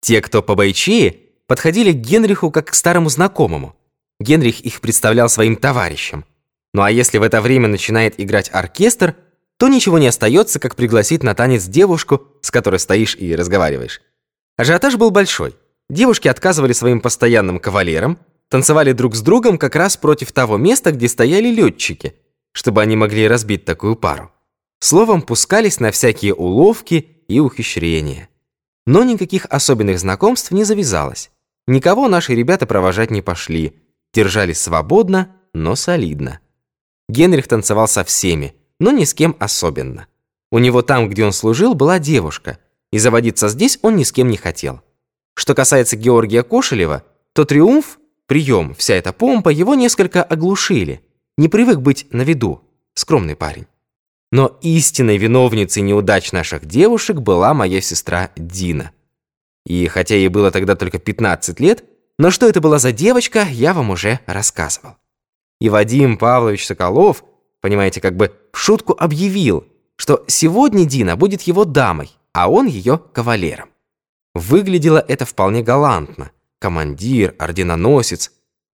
Те, 0.00 0.22
кто 0.22 0.40
побойчее, 0.40 1.16
подходили 1.48 1.90
к 1.90 1.96
Генриху 1.96 2.52
как 2.52 2.68
к 2.68 2.74
старому 2.74 3.08
знакомому. 3.08 3.74
Генрих 4.20 4.60
их 4.60 4.80
представлял 4.80 5.28
своим 5.28 5.56
товарищам. 5.56 6.24
Ну 6.72 6.82
а 6.82 6.92
если 6.92 7.18
в 7.18 7.24
это 7.24 7.40
время 7.42 7.66
начинает 7.66 8.20
играть 8.20 8.48
оркестр, 8.52 9.16
то 9.58 9.68
ничего 9.68 9.98
не 9.98 10.06
остается, 10.06 10.58
как 10.58 10.76
пригласить 10.76 11.22
на 11.22 11.34
танец 11.34 11.64
девушку, 11.64 12.28
с 12.42 12.50
которой 12.50 12.78
стоишь 12.78 13.16
и 13.16 13.34
разговариваешь. 13.34 14.02
Ажиотаж 14.56 14.96
был 14.96 15.10
большой. 15.10 15.56
Девушки 15.88 16.28
отказывали 16.28 16.72
своим 16.72 17.00
постоянным 17.00 17.58
кавалерам, 17.58 18.18
танцевали 18.48 18.92
друг 18.92 19.14
с 19.14 19.20
другом 19.20 19.58
как 19.58 19.76
раз 19.76 19.96
против 19.96 20.32
того 20.32 20.56
места, 20.56 20.92
где 20.92 21.08
стояли 21.08 21.48
летчики, 21.48 22.14
чтобы 22.52 22.82
они 22.82 22.96
могли 22.96 23.28
разбить 23.28 23.64
такую 23.64 23.96
пару. 23.96 24.30
Словом, 24.80 25.22
пускались 25.22 25.80
на 25.80 25.90
всякие 25.90 26.34
уловки 26.34 27.22
и 27.28 27.40
ухищрения. 27.40 28.28
Но 28.86 29.04
никаких 29.04 29.46
особенных 29.46 29.98
знакомств 29.98 30.50
не 30.52 30.64
завязалось. 30.64 31.30
Никого 31.66 32.08
наши 32.08 32.34
ребята 32.34 32.66
провожать 32.66 33.10
не 33.10 33.22
пошли. 33.22 33.74
Держались 34.12 34.60
свободно, 34.60 35.34
но 35.52 35.74
солидно. 35.74 36.40
Генрих 37.08 37.48
танцевал 37.48 37.88
со 37.88 38.04
всеми, 38.04 38.54
но 38.78 38.90
ни 38.90 39.04
с 39.04 39.14
кем 39.14 39.36
особенно. 39.38 40.06
У 40.50 40.58
него 40.58 40.82
там, 40.82 41.08
где 41.08 41.24
он 41.24 41.32
служил, 41.32 41.74
была 41.74 41.98
девушка. 41.98 42.58
и 42.92 42.98
заводиться 42.98 43.48
здесь 43.48 43.78
он 43.82 43.96
ни 43.96 44.04
с 44.04 44.12
кем 44.12 44.28
не 44.28 44.36
хотел. 44.36 44.80
Что 45.34 45.54
касается 45.54 45.96
Георгия 45.96 46.42
Кошелева, 46.42 47.02
то 47.32 47.44
триумф, 47.44 47.98
прием, 48.26 48.74
вся 48.74 48.94
эта 48.94 49.12
помпа 49.12 49.50
его 49.50 49.74
несколько 49.74 50.22
оглушили. 50.22 51.02
Не 51.36 51.48
привык 51.48 51.80
быть 51.80 52.06
на 52.10 52.22
виду, 52.22 52.62
скромный 52.94 53.36
парень. 53.36 53.66
Но 54.32 54.58
истинной 54.62 55.18
виновницей 55.18 55.82
неудач 55.82 56.32
наших 56.32 56.64
девушек 56.64 57.18
была 57.18 57.54
моя 57.54 57.80
сестра 57.80 58.30
Дина. 58.36 58.92
И 59.66 59.86
хотя 59.88 60.14
ей 60.14 60.28
было 60.28 60.50
тогда 60.50 60.74
только 60.74 60.98
15 60.98 61.60
лет, 61.60 61.84
но 62.18 62.30
что 62.30 62.48
это 62.48 62.60
была 62.60 62.78
за 62.78 62.92
девочка, 62.92 63.46
я 63.50 63.74
вам 63.74 63.90
уже 63.90 64.20
рассказывал. 64.26 64.96
И 65.60 65.68
Вадим 65.68 66.16
Павлович 66.16 66.66
Соколов, 66.66 67.24
понимаете, 67.66 68.00
как 68.00 68.16
бы 68.16 68.32
в 68.52 68.58
шутку 68.58 68.94
объявил, 68.96 69.66
что 69.96 70.24
сегодня 70.28 70.84
Дина 70.84 71.16
будет 71.16 71.42
его 71.42 71.64
дамой, 71.64 72.12
а 72.32 72.48
он 72.48 72.66
ее 72.66 73.00
кавалером. 73.12 73.70
Выглядело 74.34 75.04
это 75.08 75.24
вполне 75.24 75.64
галантно. 75.64 76.30
Командир, 76.60 77.34
орденоносец. 77.40 78.30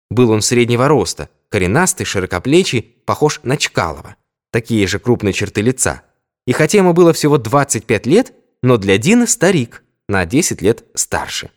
Был 0.08 0.30
он 0.30 0.40
среднего 0.40 0.86
роста, 0.86 1.28
коренастый, 1.48 2.06
широкоплечий, 2.06 2.82
похож 3.04 3.40
на 3.42 3.56
Чкалова. 3.56 4.14
Такие 4.52 4.86
же 4.86 5.00
крупные 5.00 5.32
черты 5.32 5.62
лица. 5.62 6.02
И 6.46 6.52
хотя 6.52 6.78
ему 6.78 6.92
было 6.92 7.12
всего 7.12 7.38
25 7.38 8.06
лет, 8.06 8.34
но 8.62 8.76
для 8.76 8.98
Дины 8.98 9.26
старик, 9.26 9.82
на 10.08 10.26
10 10.26 10.62
лет 10.62 10.84
старше. 10.94 11.50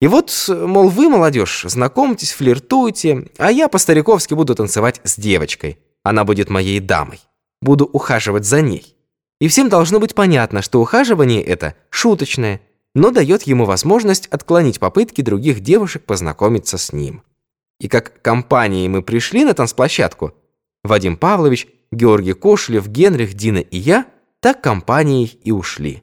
И 0.00 0.08
вот, 0.08 0.32
мол, 0.48 0.88
вы, 0.88 1.08
молодежь, 1.08 1.66
знакомьтесь, 1.68 2.32
флиртуйте, 2.32 3.30
а 3.38 3.52
я 3.52 3.68
по-стариковски 3.68 4.34
буду 4.34 4.56
танцевать 4.56 5.00
с 5.04 5.16
девочкой. 5.16 5.78
Она 6.02 6.24
будет 6.24 6.50
моей 6.50 6.80
дамой. 6.80 7.20
Буду 7.60 7.84
ухаживать 7.84 8.44
за 8.44 8.60
ней. 8.60 8.96
И 9.40 9.48
всем 9.48 9.68
должно 9.68 10.00
быть 10.00 10.14
понятно, 10.14 10.62
что 10.62 10.80
ухаживание 10.80 11.42
это 11.42 11.74
шуточное– 11.90 12.60
но 12.94 13.10
дает 13.10 13.42
ему 13.44 13.64
возможность 13.64 14.26
отклонить 14.26 14.78
попытки 14.78 15.22
других 15.22 15.60
девушек 15.60 16.04
познакомиться 16.04 16.78
с 16.78 16.92
ним. 16.92 17.22
И 17.80 17.88
как 17.88 18.20
компанией 18.22 18.88
мы 18.88 19.02
пришли 19.02 19.44
на 19.44 19.54
танцплощадку, 19.54 20.34
Вадим 20.84 21.16
Павлович, 21.16 21.66
Георгий 21.90 22.34
Кошелев, 22.34 22.86
Генрих, 22.88 23.34
Дина 23.34 23.58
и 23.58 23.78
я, 23.78 24.06
так 24.40 24.60
компанией 24.60 25.38
и 25.44 25.52
ушли. 25.52 26.02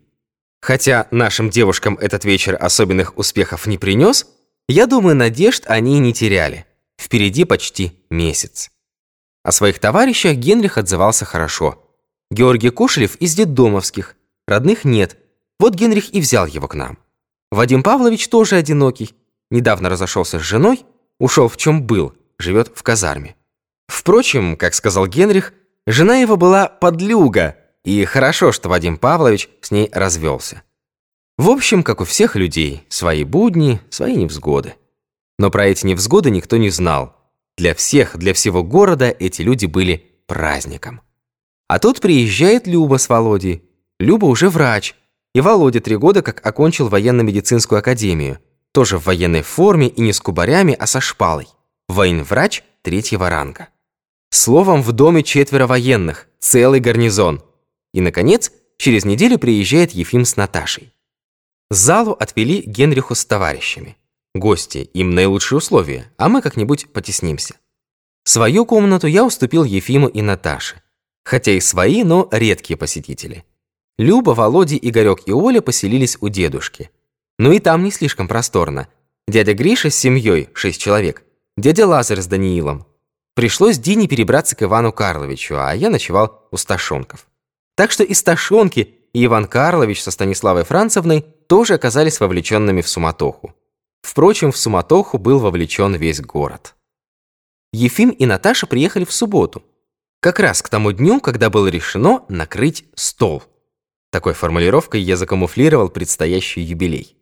Хотя 0.62 1.08
нашим 1.12 1.50
девушкам 1.50 1.96
этот 1.96 2.25
вечер 2.25 2.58
особенных 2.60 3.18
успехов 3.18 3.65
не 3.65 3.77
принес, 3.77 4.27
я 4.68 4.88
думаю, 4.88 5.15
надежд 5.15 5.63
они 5.68 6.00
не 6.00 6.13
теряли. 6.13 6.65
Впереди 7.00 7.46
почти 7.46 7.94
месяц. 8.10 8.72
О 9.50 9.51
своих 9.51 9.79
товарищах 9.79 10.36
Генрих 10.36 10.77
отзывался 10.77 11.25
хорошо. 11.25 11.84
Георгий 12.29 12.70
Кошелев 12.70 13.15
из 13.15 13.34
детдомовских, 13.34 14.15
родных 14.48 14.86
нет– 14.86 15.18
вот 15.60 15.74
Генрих 15.74 16.13
и 16.13 16.22
взял 16.22 16.46
его 16.46 16.68
к 16.68 16.75
нам. 16.75 17.00
Вадим 17.50 17.82
Павлович 17.82 18.27
тоже 18.27 18.58
одинокий. 18.58 19.15
Недавно 19.50 19.89
разошелся 19.89 20.38
с 20.38 20.44
женой, 20.44 20.86
ушел 21.20 21.48
в 21.48 21.58
чем 21.58 21.82
был, 21.82 22.13
живет 22.38 22.72
в 22.75 22.84
казарме. 22.84 23.36
Впрочем, 23.88 24.56
как 24.56 24.75
сказал 24.75 25.08
Генрих, 25.08 25.56
жена 25.88 26.18
его 26.18 26.38
была 26.38 26.68
подлюга, 26.68 27.58
и 27.84 28.06
хорошо, 28.06 28.51
что 28.51 28.70
Вадим 28.70 28.98
Павлович 28.98 29.50
с 29.62 29.72
ней 29.72 29.89
развелся. 29.91 30.62
В 31.39 31.50
общем, 31.50 31.82
как 31.82 32.01
у 32.01 32.03
всех 32.03 32.36
людей, 32.36 32.86
свои 32.89 33.24
будни, 33.24 33.82
свои 33.89 34.15
невзгоды. 34.15 34.75
Но 35.39 35.50
про 35.50 35.65
эти 35.65 35.88
невзгоды 35.88 36.29
никто 36.29 36.58
не 36.58 36.70
знал. 36.70 37.19
Для 37.60 37.75
всех, 37.75 38.18
для 38.18 38.34
всего 38.34 38.63
города 38.63 39.13
эти 39.20 39.42
люди 39.42 39.66
были 39.66 40.06
праздником. 40.28 41.01
А 41.68 41.78
тут 41.78 42.00
приезжает 42.00 42.68
Люба 42.68 42.96
с 42.96 43.10
Володей. 43.10 43.63
Люба 44.00 44.28
уже 44.28 44.50
врач, 44.50 44.96
и 45.36 45.42
Володя 45.42 45.82
три 45.82 45.98
года 45.98 46.22
как 46.22 46.46
окончил 46.48 46.88
военно-медицинскую 46.88 47.80
академию. 47.80 48.39
Тоже 48.72 48.98
в 48.98 49.08
военной 49.08 49.42
форме 49.42 49.89
и 49.89 50.00
не 50.00 50.13
с 50.13 50.22
кубарями, 50.22 50.74
а 50.74 50.88
со 50.88 51.01
шпалой. 51.01 51.50
Военврач 51.89 52.63
третьего 52.82 53.30
ранга. 53.30 53.68
Словом, 54.30 54.82
в 54.82 54.94
доме 54.94 55.22
четверо 55.22 55.68
военных, 55.68 56.28
целый 56.39 56.80
гарнизон. 56.80 57.44
И, 57.94 58.00
наконец, 58.00 58.54
через 58.78 59.04
неделю 59.04 59.38
приезжает 59.38 59.92
Ефим 59.92 60.24
с 60.24 60.38
Наташей. 60.38 60.94
Залу 61.70 62.13
отвели 62.13 62.62
Генриху 62.62 63.16
с 63.16 63.25
товарищами. 63.25 63.98
Гости, 64.36 64.90
им 64.94 65.12
наилучшие 65.12 65.58
условия, 65.58 66.12
а 66.18 66.30
мы 66.30 66.42
как-нибудь 66.42 66.92
потеснимся. 66.94 67.56
Свою 68.24 68.66
комнату 68.66 69.08
я 69.08 69.26
уступил 69.26 69.64
Ефиму 69.64 70.08
и 70.08 70.22
Наташе. 70.22 70.82
Хотя 71.24 71.52
и 71.52 71.60
свои, 71.60 72.04
но 72.04 72.28
редкие 72.32 72.78
посетители. 72.78 73.44
Люба, 73.98 74.32
Володя, 74.32 74.78
Игорек 74.78 75.22
и 75.26 75.32
Оля 75.32 75.62
поселились 75.62 76.18
у 76.22 76.30
дедушки. 76.30 76.92
Но 77.38 77.52
и 77.52 77.60
там 77.60 77.84
не 77.84 77.92
слишком 77.92 78.28
просторно. 78.28 78.88
Дядя 79.28 79.54
Гриша 79.54 79.90
с 79.90 79.96
семьей, 79.96 80.50
шесть 80.54 80.82
человек, 80.82 81.24
дядя 81.58 81.88
Лазарь 81.88 82.22
с 82.22 82.28
Даниилом. 82.28 82.86
Пришлось 83.36 83.78
Дине 83.78 84.08
перебраться 84.08 84.56
к 84.56 84.64
Ивану 84.64 84.92
Карловичу, 84.92 85.56
а 85.58 85.74
я 85.74 85.90
ночевал 85.90 86.48
у 86.52 86.58
Сташонков. 86.58 87.28
Так 87.76 87.92
что 87.92 88.04
и 88.04 88.14
Сташонки, 88.14 88.96
и 89.14 89.26
Иван 89.26 89.48
Карлович 89.48 90.04
со 90.04 90.12
Станиславой 90.12 90.66
Францевной 90.66 91.22
тоже 91.48 91.76
оказались 91.76 92.20
вовлеченными 92.20 92.82
в 92.82 92.90
суматоху. 92.90 93.54
Впрочем, 94.01 94.51
в 94.51 94.58
суматоху 94.58 95.18
был 95.18 95.39
вовлечен 95.39 95.96
весь 95.96 96.22
город. 96.22 96.75
Ефим 97.72 98.10
и 98.10 98.25
Наташа 98.25 98.65
приехали 98.68 99.06
в 99.06 99.12
субботу. 99.12 99.63
Как 100.22 100.39
раз 100.39 100.62
к 100.62 100.70
тому 100.70 100.91
дню, 100.91 101.22
когда 101.22 101.50
было 101.50 101.68
решено 101.68 102.25
накрыть 102.27 102.86
стол. 102.96 103.44
Такой 104.12 104.34
формулировкой 104.34 105.01
я 105.01 105.15
закамуфлировал 105.15 105.89
предстоящий 105.89 106.62
юбилей. 106.62 107.15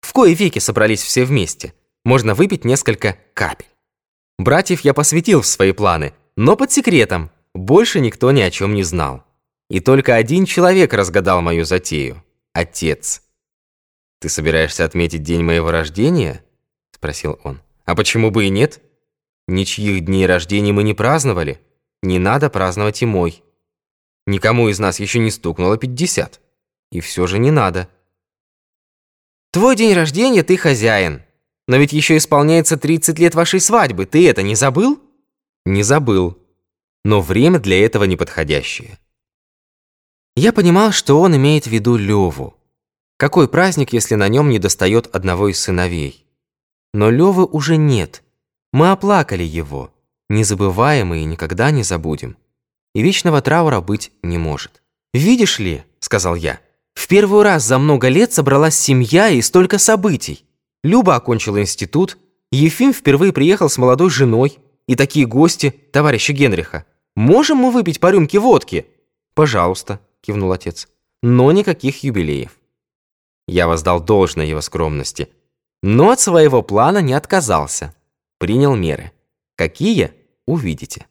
В 0.00 0.12
кои 0.12 0.34
веки 0.34 0.58
собрались 0.58 1.02
все 1.02 1.24
вместе. 1.24 1.74
Можно 2.04 2.34
выпить 2.34 2.64
несколько 2.64 3.16
капель. 3.32 3.68
Братьев 4.38 4.80
я 4.82 4.92
посвятил 4.92 5.40
в 5.40 5.46
свои 5.46 5.72
планы, 5.72 6.12
но 6.36 6.56
под 6.56 6.72
секретом. 6.72 7.30
Больше 7.54 8.00
никто 8.00 8.32
ни 8.32 8.40
о 8.40 8.50
чем 8.50 8.74
не 8.74 8.82
знал. 8.82 9.24
И 9.70 9.80
только 9.80 10.16
один 10.16 10.44
человек 10.44 10.92
разгадал 10.92 11.40
мою 11.40 11.64
затею. 11.64 12.22
Отец. 12.52 13.22
«Ты 14.24 14.30
собираешься 14.30 14.86
отметить 14.86 15.22
день 15.22 15.42
моего 15.42 15.70
рождения?» 15.70 16.42
Спросил 16.92 17.38
он. 17.44 17.60
«А 17.84 17.94
почему 17.94 18.30
бы 18.30 18.46
и 18.46 18.48
нет? 18.48 18.80
Ничьих 19.46 20.02
дней 20.02 20.24
рождения 20.24 20.72
мы 20.72 20.82
не 20.82 20.94
праздновали. 20.94 21.60
Не 22.02 22.18
надо 22.18 22.48
праздновать 22.48 23.02
и 23.02 23.04
мой». 23.04 23.42
Никому 24.26 24.70
из 24.70 24.78
нас 24.78 24.98
еще 24.98 25.18
не 25.18 25.30
стукнуло 25.30 25.76
50. 25.76 26.40
И 26.90 27.00
все 27.00 27.26
же 27.26 27.38
не 27.38 27.50
надо. 27.50 27.90
Твой 29.52 29.76
день 29.76 29.92
рождения, 29.92 30.42
ты 30.42 30.56
хозяин. 30.56 31.20
Но 31.68 31.76
ведь 31.76 31.92
еще 31.92 32.16
исполняется 32.16 32.78
30 32.78 33.18
лет 33.18 33.34
вашей 33.34 33.60
свадьбы. 33.60 34.06
Ты 34.06 34.26
это 34.26 34.40
не 34.40 34.54
забыл? 34.54 35.02
Не 35.66 35.82
забыл. 35.82 36.38
Но 37.04 37.20
время 37.20 37.58
для 37.58 37.84
этого 37.84 38.04
неподходящее. 38.04 38.98
Я 40.34 40.54
понимал, 40.54 40.92
что 40.92 41.20
он 41.20 41.36
имеет 41.36 41.66
в 41.66 41.70
виду 41.70 41.96
Леву. 41.96 42.56
Какой 43.16 43.48
праздник, 43.48 43.92
если 43.92 44.14
на 44.14 44.28
нем 44.28 44.50
не 44.50 44.58
достает 44.58 45.06
одного 45.14 45.48
из 45.48 45.60
сыновей? 45.60 46.26
Но 46.92 47.10
Левы 47.10 47.44
уже 47.44 47.76
нет. 47.76 48.22
Мы 48.72 48.90
оплакали 48.90 49.44
его. 49.44 49.92
Незабываемый 50.28 51.22
и 51.22 51.24
никогда 51.24 51.70
не 51.70 51.82
забудем 51.82 52.36
и 52.94 53.02
вечного 53.02 53.42
траура 53.42 53.80
быть 53.80 54.12
не 54.22 54.38
может. 54.38 54.82
«Видишь 55.12 55.58
ли»,— 55.58 55.82
сказал 56.00 56.34
я,— 56.34 56.60
«в 56.94 57.06
первый 57.08 57.42
раз 57.42 57.64
за 57.64 57.78
много 57.78 58.08
лет 58.08 58.32
собралась 58.32 58.76
семья 58.76 59.28
и 59.28 59.42
столько 59.42 59.78
событий. 59.78 60.44
Люба 60.82 61.16
окончила 61.16 61.60
институт, 61.60 62.18
Ефим 62.50 62.92
впервые 62.92 63.32
приехал 63.32 63.68
с 63.68 63.78
молодой 63.78 64.10
женой, 64.10 64.58
и 64.86 64.94
такие 64.94 65.26
гости, 65.26 65.70
товарища 65.92 66.32
Генриха. 66.32 66.84
Можем 67.16 67.58
мы 67.58 67.70
выпить 67.70 68.00
по 68.00 68.10
рюмке 68.10 68.38
водки?» 68.38 68.86
«Пожалуйста»,— 69.34 70.00
кивнул 70.20 70.52
отец,— 70.52 70.88
«но 71.22 71.50
никаких 71.50 72.04
юбилеев». 72.04 72.52
Я 73.46 73.66
воздал 73.66 74.00
должное 74.00 74.46
его 74.46 74.60
скромности, 74.60 75.28
но 75.82 76.10
от 76.10 76.20
своего 76.20 76.62
плана 76.62 76.98
не 76.98 77.12
отказался. 77.12 77.94
Принял 78.38 78.74
меры. 78.74 79.12
Какие? 79.56 80.12
Увидите. 80.46 81.06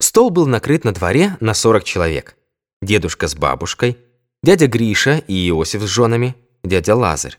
Стол 0.00 0.30
был 0.30 0.46
накрыт 0.46 0.84
на 0.84 0.92
дворе 0.92 1.36
на 1.40 1.54
40 1.54 1.84
человек. 1.84 2.36
Дедушка 2.80 3.28
с 3.28 3.34
бабушкой, 3.34 3.98
дядя 4.42 4.66
Гриша 4.66 5.18
и 5.28 5.48
Иосиф 5.48 5.82
с 5.82 5.86
женами, 5.86 6.34
дядя 6.64 6.96
Лазарь. 6.96 7.38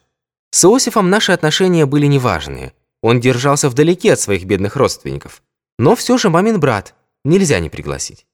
С 0.52 0.64
Иосифом 0.64 1.10
наши 1.10 1.32
отношения 1.32 1.86
были 1.86 2.06
неважные. 2.06 2.74
Он 3.02 3.20
держался 3.20 3.70
вдалеке 3.70 4.14
от 4.14 4.20
своих 4.20 4.46
бедных 4.46 4.76
родственников. 4.76 5.42
Но 5.78 5.96
все 5.96 6.18
же 6.18 6.30
мамин 6.30 6.60
брат, 6.60 6.96
нельзя 7.26 7.60
не 7.60 7.70
пригласить. 7.70 8.26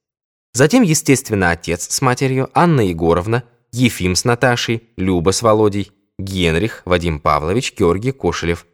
Затем, 0.54 0.84
естественно, 0.84 1.52
отец 1.52 1.90
с 1.90 2.02
матерью, 2.02 2.50
Анна 2.54 2.82
Егоровна, 2.82 3.44
Ефим 3.72 4.16
с 4.16 4.26
Наташей, 4.26 4.90
Люба 4.98 5.32
с 5.32 5.42
Володей, 5.42 5.92
Генрих, 6.18 6.82
Вадим 6.86 7.20
Павлович, 7.20 7.74
Георгий 7.78 8.12
Кошелев, 8.12 8.66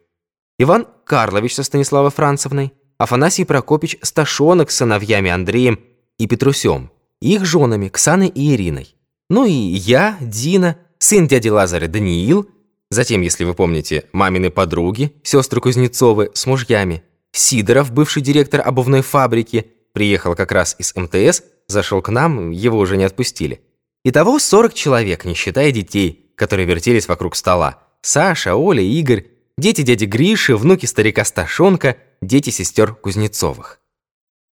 Иван 0.58 0.86
Карлович 1.04 1.54
со 1.54 1.62
Станиславой 1.62 2.10
Францевной, 2.10 2.72
Афанасий 2.98 3.44
Прокопич 3.44 3.96
Сташонок 4.02 4.70
с 4.70 4.76
сыновьями 4.76 5.30
Андреем 5.30 5.80
и 6.18 6.26
Петрусем, 6.26 6.90
их 7.20 7.44
женами 7.44 7.88
Ксаной 7.88 8.28
и 8.28 8.54
Ириной. 8.54 8.94
Ну 9.28 9.44
и 9.44 9.52
я, 9.52 10.16
Дина, 10.20 10.78
сын 10.98 11.26
дяди 11.26 11.48
Лазаря 11.48 11.88
Даниил, 11.88 12.48
затем, 12.90 13.20
если 13.20 13.44
вы 13.44 13.54
помните, 13.54 14.04
мамины 14.12 14.50
подруги, 14.50 15.12
сестры 15.22 15.60
Кузнецовы 15.60 16.30
с 16.32 16.46
мужьями, 16.46 17.02
Сидоров, 17.32 17.92
бывший 17.92 18.22
директор 18.22 18.66
обувной 18.66 19.02
фабрики, 19.02 19.66
приехал 19.92 20.34
как 20.34 20.52
раз 20.52 20.74
из 20.78 20.94
МТС, 20.96 21.42
зашел 21.68 22.00
к 22.00 22.08
нам, 22.08 22.50
его 22.50 22.78
уже 22.78 22.96
не 22.96 23.04
отпустили. 23.04 23.60
Итого 24.08 24.38
40 24.38 24.72
человек, 24.72 25.24
не 25.24 25.34
считая 25.34 25.72
детей, 25.72 26.30
которые 26.36 26.64
вертелись 26.64 27.08
вокруг 27.08 27.34
стола. 27.34 27.82
Саша, 28.02 28.54
Оля, 28.54 28.80
Игорь, 28.80 29.26
дети 29.58 29.82
дяди 29.82 30.04
Гриши, 30.04 30.56
внуки 30.56 30.86
старика 30.86 31.24
Сташонка, 31.24 31.96
дети 32.22 32.50
сестер 32.50 32.94
Кузнецовых. 32.94 33.80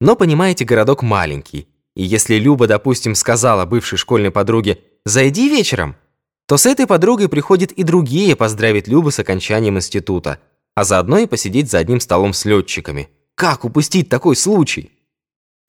Но, 0.01 0.15
понимаете, 0.15 0.65
городок 0.65 1.03
маленький, 1.03 1.67
и 1.95 2.01
если 2.01 2.37
Люба, 2.37 2.65
допустим, 2.65 3.13
сказала 3.13 3.67
бывшей 3.67 3.99
школьной 3.99 4.31
подруге 4.31 4.79
«Зайди 5.05 5.49
вечером», 5.49 5.97
то 6.47 6.57
с 6.57 6.65
этой 6.65 6.87
подругой 6.87 7.29
приходят 7.29 7.71
и 7.71 7.83
другие 7.83 8.35
поздравить 8.35 8.87
Любу 8.87 9.11
с 9.11 9.19
окончанием 9.19 9.77
института, 9.77 10.39
а 10.73 10.83
заодно 10.83 11.19
и 11.19 11.27
посидеть 11.27 11.69
за 11.69 11.77
одним 11.77 11.99
столом 11.99 12.33
с 12.33 12.43
летчиками. 12.45 13.07
Как 13.35 13.65
упустить 13.65 14.09
такой 14.09 14.35
случай? 14.35 14.89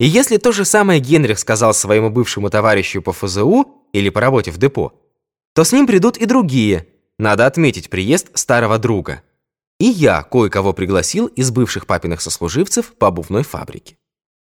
И 0.00 0.06
если 0.06 0.38
то 0.38 0.52
же 0.52 0.64
самое 0.64 1.00
Генрих 1.00 1.38
сказал 1.38 1.72
своему 1.72 2.10
бывшему 2.10 2.50
товарищу 2.50 3.00
по 3.00 3.12
ФЗУ 3.12 3.86
или 3.92 4.08
по 4.08 4.20
работе 4.20 4.50
в 4.50 4.58
депо, 4.58 4.92
то 5.54 5.62
с 5.62 5.72
ним 5.72 5.86
придут 5.86 6.16
и 6.16 6.26
другие. 6.26 6.88
Надо 7.18 7.46
отметить 7.46 7.90
приезд 7.90 8.36
старого 8.36 8.78
друга. 8.78 9.22
И 9.78 9.84
я 9.84 10.22
кое-кого 10.22 10.72
пригласил 10.72 11.26
из 11.26 11.50
бывших 11.50 11.86
папиных 11.86 12.20
сослуживцев 12.20 12.94
по 12.94 13.08
обувной 13.08 13.44
фабрике. 13.44 13.96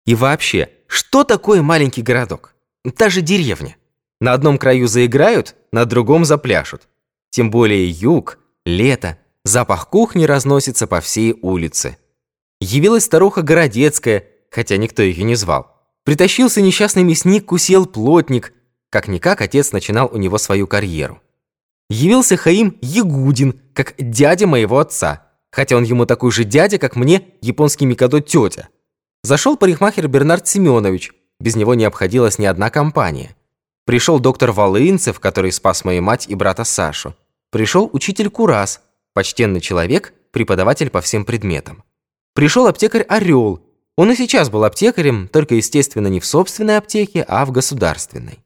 И 0.05 0.15
вообще, 0.15 0.69
что 0.87 1.23
такое 1.23 1.61
маленький 1.61 2.01
городок? 2.01 2.55
Та 2.95 3.09
же 3.09 3.21
деревня. 3.21 3.77
На 4.19 4.33
одном 4.33 4.57
краю 4.57 4.87
заиграют, 4.87 5.55
на 5.71 5.85
другом 5.85 6.25
запляшут. 6.25 6.87
Тем 7.29 7.51
более 7.51 7.87
юг, 7.87 8.39
лето, 8.65 9.19
запах 9.43 9.89
кухни 9.89 10.23
разносится 10.23 10.87
по 10.87 10.99
всей 10.99 11.37
улице. 11.41 11.97
Явилась 12.59 13.03
старуха 13.03 13.43
Городецкая– 13.43 14.25
хотя 14.57 14.77
никто 14.77 15.03
ее 15.03 15.23
не 15.23 15.35
звал. 15.35 15.77
Притащился 16.03 16.61
несчастный 16.61 17.03
мясник, 17.03 17.45
кусел 17.45 17.85
плотник. 17.85 18.53
Как-никак 18.89 19.39
отец 19.41 19.71
начинал 19.71 20.09
у 20.11 20.17
него 20.17 20.39
свою 20.39 20.65
карьеру. 20.65 21.21
Явился 21.91 22.37
Хаим 22.37 22.75
Ягудин, 22.81 23.61
как 23.75 23.93
дядя 23.99 24.47
моего 24.47 24.79
отца, 24.79 25.27
хотя 25.51 25.77
он 25.77 25.83
ему 25.83 26.07
такой 26.07 26.31
же 26.31 26.43
дядя, 26.43 26.79
как 26.79 26.95
мне 26.95 27.25
японский 27.39 27.85
Микадо 27.85 28.19
тетя. 28.19 28.69
Зашел 29.21 29.57
парикмахер 29.57 30.07
Бернард 30.07 30.47
Семенович, 30.47 31.11
без 31.39 31.55
него 31.55 31.75
не 31.75 31.85
обходилась 31.85 32.39
ни 32.39 32.47
одна 32.47 32.71
компания. 32.71 33.35
Пришел 33.85 34.19
доктор 34.19 34.53
Волынцев, 34.53 35.19
который 35.19 35.51
спас 35.51 35.85
мою 35.85 36.01
мать 36.01 36.25
и 36.27 36.33
брата 36.33 36.63
Сашу. 36.63 37.13
Пришел 37.51 37.91
учитель 37.93 38.31
Курас, 38.31 38.81
почтенный 39.13 39.61
человек, 39.61 40.15
преподаватель 40.31 40.89
по 40.89 41.01
всем 41.01 41.25
предметам. 41.25 41.83
Пришел 42.33 42.65
аптекарь 42.65 43.03
Орел, 43.03 43.66
он 43.97 44.11
и 44.11 44.15
сейчас 44.15 44.49
был 44.49 44.63
аптекарем, 44.63 45.27
только, 45.27 45.55
естественно, 45.55 46.07
не 46.07 46.19
в 46.19 46.25
собственной 46.25 46.77
аптеке, 46.77 47.25
а 47.27 47.45
в 47.45 47.51
государственной. 47.51 48.39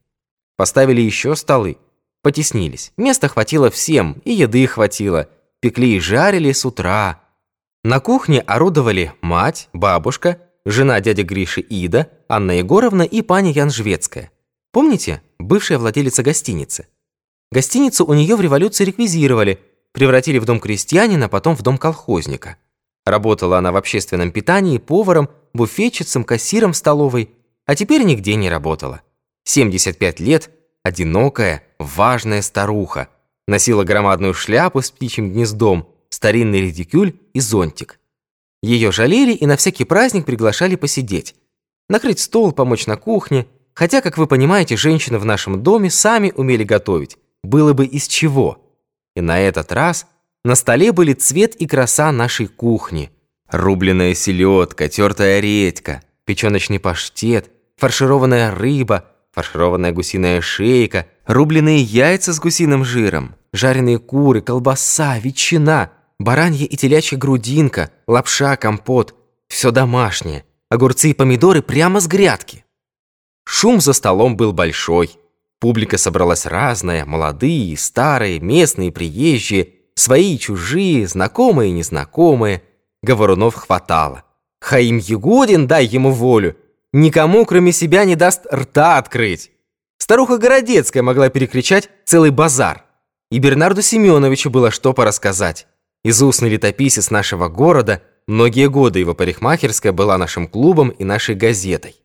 Поставили 0.55 1.01
еще 1.01 1.35
столы. 1.35 1.77
Потеснились. 2.23 2.93
Места 2.97 3.27
хватило 3.27 3.69
всем, 3.69 4.21
и 4.23 4.31
еды 4.31 4.65
хватило. 4.65 5.27
Пекли 5.59 5.97
и 5.97 5.99
жарили 5.99 6.51
с 6.53 6.65
утра. 6.65 7.21
На 7.83 7.99
кухне 7.99 8.39
орудовали 8.41 9.13
мать, 9.21 9.69
бабушка, 9.73 10.39
жена 10.65 11.01
дяди 11.01 11.23
Гриши 11.23 11.61
Ида, 11.61 12.09
Анна 12.29 12.51
Егоровна 12.51 13.01
и 13.01 13.21
паня 13.21 13.51
Янжвецкая. 13.51 14.31
Помните, 14.71 15.21
бывшая 15.37 15.79
владелица 15.79 16.23
гостиницы? 16.23 16.87
Гостиницу 17.51 18.05
у 18.05 18.13
нее 18.13 18.37
в 18.37 18.41
революции 18.41 18.85
реквизировали, 18.85 19.59
превратили 19.91 20.39
в 20.39 20.45
дом 20.45 20.61
крестьянина, 20.61 21.27
потом 21.27 21.55
в 21.55 21.61
дом 21.61 21.77
колхозника. 21.77 22.55
Работала 23.05 23.57
она 23.57 23.71
в 23.71 23.75
общественном 23.75 24.31
питании 24.31 24.77
поваром, 24.77 25.29
буфетчицем, 25.53 26.23
кассиром 26.23 26.73
в 26.73 26.77
столовой, 26.77 27.31
а 27.65 27.75
теперь 27.75 28.03
нигде 28.03 28.35
не 28.35 28.49
работала. 28.49 29.01
75 29.45 30.19
лет, 30.19 30.49
одинокая, 30.83 31.63
важная 31.79 32.41
старуха. 32.41 33.09
Носила 33.47 33.83
громадную 33.83 34.33
шляпу 34.33 34.81
с 34.81 34.91
птичьим 34.91 35.31
гнездом, 35.31 35.89
старинный 36.09 36.61
редикюль 36.61 37.19
и 37.33 37.39
зонтик. 37.39 37.99
Ее 38.61 38.91
жалели 38.91 39.33
и 39.33 39.45
на 39.45 39.57
всякий 39.57 39.85
праздник 39.85 40.25
приглашали 40.25 40.75
посидеть. 40.75 41.35
Накрыть 41.89 42.19
стол, 42.19 42.51
помочь 42.51 42.85
на 42.85 42.95
кухне. 42.95 43.47
Хотя, 43.73 44.01
как 44.01 44.17
вы 44.17 44.27
понимаете, 44.27 44.77
женщины 44.77 45.17
в 45.17 45.25
нашем 45.25 45.63
доме 45.63 45.89
сами 45.89 46.31
умели 46.35 46.63
готовить. 46.63 47.17
Было 47.43 47.73
бы 47.73 47.85
из 47.85 48.07
чего. 48.07 48.63
И 49.15 49.21
на 49.21 49.39
этот 49.39 49.71
раз 49.71 50.05
на 50.43 50.55
столе 50.55 50.91
были 50.91 51.13
цвет 51.13 51.55
и 51.55 51.67
краса 51.67 52.11
нашей 52.11 52.47
кухни. 52.47 53.11
Рубленная 53.51 54.13
селедка, 54.13 54.87
тертая 54.87 55.39
редька, 55.39 56.01
печеночный 56.25 56.79
паштет, 56.79 57.51
фаршированная 57.77 58.51
рыба, 58.51 59.05
фаршированная 59.33 59.91
гусиная 59.91 60.41
шейка, 60.41 61.07
рубленые 61.25 61.81
яйца 61.81 62.33
с 62.33 62.39
гусиным 62.39 62.85
жиром, 62.85 63.35
жареные 63.51 63.99
куры, 63.99 64.41
колбаса, 64.41 65.19
ветчина, 65.19 65.91
баранья 66.17 66.65
и 66.65 66.75
телячья 66.77 67.17
грудинка, 67.17 67.91
лапша, 68.07 68.55
компот. 68.55 69.15
Все 69.49 69.71
домашнее. 69.71 70.45
Огурцы 70.69 71.09
и 71.09 71.13
помидоры 71.13 71.61
прямо 71.61 71.99
с 71.99 72.07
грядки. 72.07 72.63
Шум 73.43 73.81
за 73.81 73.91
столом 73.91 74.37
был 74.37 74.53
большой. 74.53 75.11
Публика 75.59 75.97
собралась 75.97 76.45
разная, 76.45 77.05
молодые, 77.05 77.77
старые, 77.77 78.39
местные, 78.39 78.93
приезжие– 78.93 79.73
Свои 79.95 80.37
чужие, 80.37 81.07
знакомые 81.07 81.71
незнакомые. 81.71 82.63
Говорунов 83.03 83.55
хватало. 83.55 84.23
Хаим 84.59 84.97
Ягудин, 84.97 85.67
дай 85.67 85.85
ему 85.85 86.11
волю. 86.11 86.55
Никому, 86.93 87.45
кроме 87.45 87.71
себя, 87.71 88.05
не 88.05 88.15
даст 88.15 88.45
рта 88.53 88.97
открыть. 88.97 89.51
Старуха 89.97 90.37
Городецкая 90.37 91.03
могла 91.03 91.29
перекричать 91.29 91.89
целый 92.05 92.31
базар. 92.31 92.83
И 93.31 93.39
Бернарду 93.39 93.81
Семеновичу 93.81 94.49
было 94.49 94.71
что 94.71 94.93
порассказать. 94.93 95.67
Изустный 96.03 96.49
летописец 96.49 97.11
нашего 97.11 97.47
города, 97.47 98.01
многие 98.27 98.67
годы 98.67 98.99
его 98.99 99.13
парикмахерская 99.13 99.93
была 99.93 100.17
нашим 100.17 100.47
клубом 100.47 100.89
и 100.89 101.03
нашей 101.03 101.35
газетой. 101.35 101.95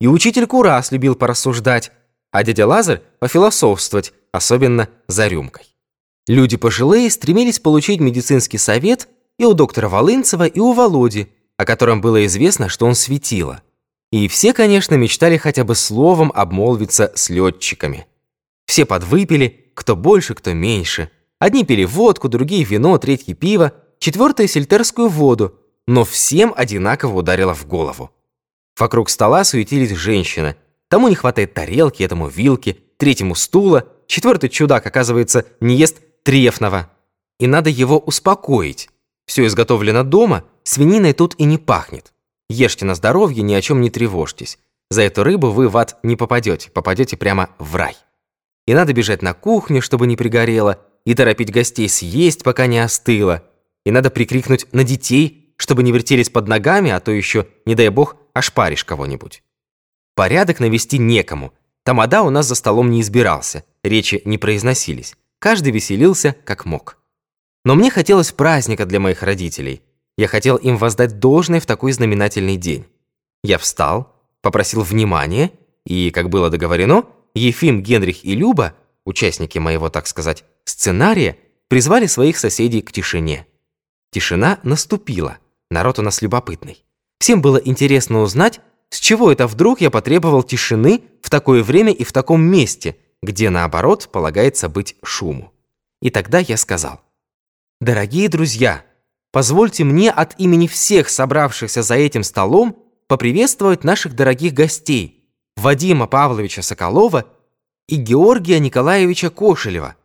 И 0.00 0.06
учитель 0.06 0.46
Курас 0.46 0.92
любил 0.92 1.14
порассуждать, 1.14 1.92
а 2.32 2.42
дядя 2.42 2.66
Лазарь 2.66 3.02
пофилософствовать, 3.20 4.12
особенно 4.32 4.88
за 5.06 5.28
рюмкой. 5.28 5.64
Люди 6.26 6.56
пожилые 6.56 7.10
стремились 7.10 7.60
получить 7.60 8.00
медицинский 8.00 8.58
совет 8.58 9.08
и 9.38 9.44
у 9.44 9.54
доктора 9.54 9.88
Волынцева, 9.88 10.46
и 10.46 10.60
у 10.60 10.72
Володи, 10.72 11.28
о 11.56 11.64
котором 11.64 12.00
было 12.00 12.24
известно, 12.26 12.68
что 12.68 12.86
он 12.86 12.94
светило. 12.94 13.62
И 14.12 14.28
все, 14.28 14.52
конечно, 14.52 14.94
мечтали 14.94 15.36
хотя 15.36 15.64
бы 15.64 15.74
словом 15.74 16.30
обмолвиться 16.34 17.12
с 17.14 17.30
летчиками. 17.30 18.06
Все 18.66 18.84
подвыпили, 18.84 19.72
кто 19.74 19.96
больше, 19.96 20.34
кто 20.34 20.52
меньше. 20.52 21.10
Одни 21.38 21.64
пили 21.64 21.84
водку, 21.84 22.28
другие 22.28 22.64
вино, 22.64 22.96
третьи 22.98 23.32
пиво, 23.32 23.72
четвертые 23.98 24.48
сельтерскую 24.48 25.08
воду, 25.08 25.58
но 25.86 26.04
всем 26.04 26.54
одинаково 26.56 27.18
ударило 27.18 27.54
в 27.54 27.66
голову. 27.66 28.10
Вокруг 28.78 29.10
стола 29.10 29.44
суетились 29.44 29.90
женщины. 29.90 30.56
Тому 30.88 31.08
не 31.08 31.14
хватает 31.14 31.54
тарелки, 31.54 32.02
этому 32.02 32.28
вилки, 32.28 32.78
третьему 32.96 33.34
стула, 33.34 33.88
четвертый 34.06 34.48
чудак, 34.48 34.86
оказывается, 34.86 35.44
не 35.60 35.76
ест 35.76 35.96
трефного. 36.22 36.90
И 37.38 37.46
надо 37.46 37.70
его 37.70 37.98
успокоить. 37.98 38.88
Все 39.26 39.46
изготовлено 39.46 40.04
дома, 40.04 40.44
свининой 40.64 41.12
тут 41.12 41.34
и 41.38 41.44
не 41.44 41.58
пахнет. 41.58 42.12
Ешьте 42.48 42.84
на 42.84 42.94
здоровье, 42.94 43.42
ни 43.42 43.54
о 43.54 43.62
чем 43.62 43.80
не 43.80 43.90
тревожьтесь. 43.90 44.58
За 44.90 45.02
эту 45.02 45.24
рыбу 45.24 45.50
вы 45.50 45.68
в 45.68 45.76
ад 45.76 45.98
не 46.02 46.16
попадете, 46.16 46.70
попадете 46.70 47.16
прямо 47.16 47.50
в 47.58 47.74
рай. 47.76 47.96
И 48.66 48.74
надо 48.74 48.92
бежать 48.92 49.22
на 49.22 49.34
кухню, 49.34 49.82
чтобы 49.82 50.06
не 50.06 50.16
пригорело, 50.16 50.80
и 51.04 51.14
торопить 51.14 51.52
гостей 51.52 51.88
съесть, 51.88 52.42
пока 52.42 52.66
не 52.66 52.78
остыло. 52.78 53.42
И 53.84 53.90
надо 53.90 54.10
прикрикнуть 54.10 54.66
на 54.72 54.84
детей, 54.84 55.54
чтобы 55.56 55.82
не 55.82 55.92
вертелись 55.92 56.30
под 56.30 56.48
ногами, 56.48 56.90
а 56.90 57.00
то 57.00 57.12
еще, 57.12 57.46
не 57.66 57.74
дай 57.74 57.88
бог, 57.88 58.16
ошпаришь 58.32 58.84
кого-нибудь. 58.84 59.42
Порядок 60.14 60.60
навести 60.60 60.98
некому. 60.98 61.52
Тамада 61.82 62.22
у 62.22 62.30
нас 62.30 62.46
за 62.46 62.54
столом 62.54 62.90
не 62.90 63.02
избирался, 63.02 63.64
речи 63.82 64.22
не 64.24 64.38
произносились. 64.38 65.14
Каждый 65.38 65.72
веселился, 65.72 66.34
как 66.44 66.64
мог. 66.64 66.98
Но 67.64 67.74
мне 67.74 67.90
хотелось 67.90 68.32
праздника 68.32 68.86
для 68.86 69.00
моих 69.00 69.22
родителей. 69.22 69.82
Я 70.16 70.28
хотел 70.28 70.56
им 70.56 70.76
воздать 70.76 71.18
должное 71.18 71.60
в 71.60 71.66
такой 71.66 71.92
знаменательный 71.92 72.56
день. 72.56 72.84
Я 73.42 73.58
встал, 73.58 74.14
попросил 74.42 74.82
внимания, 74.82 75.50
и, 75.84 76.10
как 76.10 76.28
было 76.28 76.50
договорено, 76.50 77.04
Ефим, 77.34 77.82
Генрих 77.82 78.24
и 78.24 78.34
Люба, 78.34 78.74
участники 79.04 79.58
моего, 79.58 79.88
так 79.90 80.06
сказать, 80.06 80.44
сценария, 80.64 81.36
призвали 81.68 82.06
своих 82.06 82.38
соседей 82.38 82.80
к 82.80 82.92
тишине. 82.92 83.46
Тишина 84.12 84.60
наступила, 84.62 85.38
народ 85.70 85.98
у 85.98 86.02
нас 86.02 86.22
любопытный. 86.22 86.84
Всем 87.18 87.42
было 87.42 87.56
интересно 87.56 88.20
узнать, 88.20 88.60
с 88.90 89.00
чего 89.00 89.32
это 89.32 89.46
вдруг 89.46 89.80
я 89.80 89.90
потребовал 89.90 90.42
тишины 90.42 91.02
в 91.22 91.30
такое 91.30 91.62
время 91.62 91.92
и 91.92 92.04
в 92.04 92.12
таком 92.12 92.42
месте– 92.42 92.96
где, 93.24 93.50
наоборот, 93.50 94.08
полагается 94.12 94.68
быть 94.68 94.96
шуму. 95.02 95.52
И 96.00 96.10
тогда 96.10 96.38
я 96.38 96.56
сказал, 96.56 97.00
«Дорогие 97.84 98.30
друзья, 98.30 98.82
позвольте 99.30 99.84
мне 99.84 100.10
от 100.10 100.40
имени 100.40 100.68
всех 100.68 101.10
собравшихся 101.10 101.82
за 101.82 101.96
этим 101.96 102.24
столом 102.24 102.82
поприветствовать 103.08 103.84
наших 103.84 104.16
дорогих 104.16 104.54
гостей, 104.54 105.28
Вадима 105.58 106.06
Павловича 106.06 106.62
Соколова 106.62 107.26
и 107.86 107.96
Георгия 107.96 108.58
Николаевича 108.58 109.28
Кошелева, 109.28 109.96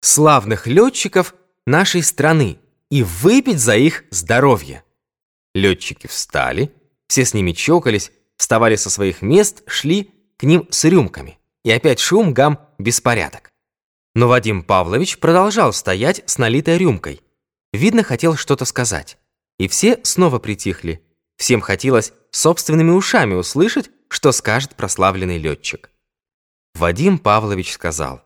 славных 0.00 0.66
летчиков 0.66 1.32
нашей 1.64 2.02
страны, 2.02 2.58
и 2.90 3.04
выпить 3.04 3.60
за 3.60 3.76
их 3.76 4.02
здоровье». 4.10 4.82
Летчики 5.54 6.08
встали, 6.08 6.72
все 7.06 7.24
с 7.24 7.34
ними 7.34 7.52
чокались, 7.52 8.10
вставали 8.36 8.74
со 8.74 8.90
своих 8.90 9.22
мест, 9.22 9.62
шли 9.68 10.10
к 10.38 10.42
ним 10.42 10.66
с 10.70 10.82
рюмками. 10.82 11.38
И 11.64 11.70
опять 11.70 12.00
шум, 12.00 12.34
гам, 12.34 12.58
беспорядок. 12.78 13.48
Но 14.16 14.26
Вадим 14.26 14.64
Павлович 14.64 15.18
продолжал 15.18 15.72
стоять 15.72 16.24
с 16.26 16.38
налитой 16.38 16.78
рюмкой. 16.78 17.20
Видно, 17.72 18.02
хотел 18.02 18.36
что-то 18.36 18.64
сказать. 18.64 19.18
И 19.58 19.68
все 19.68 20.00
снова 20.02 20.38
притихли. 20.38 21.04
Всем 21.36 21.60
хотелось 21.60 22.12
собственными 22.30 22.90
ушами 22.90 23.34
услышать, 23.34 23.90
что 24.08 24.32
скажет 24.32 24.74
прославленный 24.76 25.38
летчик. 25.38 25.90
Вадим 26.74 27.18
Павлович 27.18 27.72
сказал. 27.72 28.22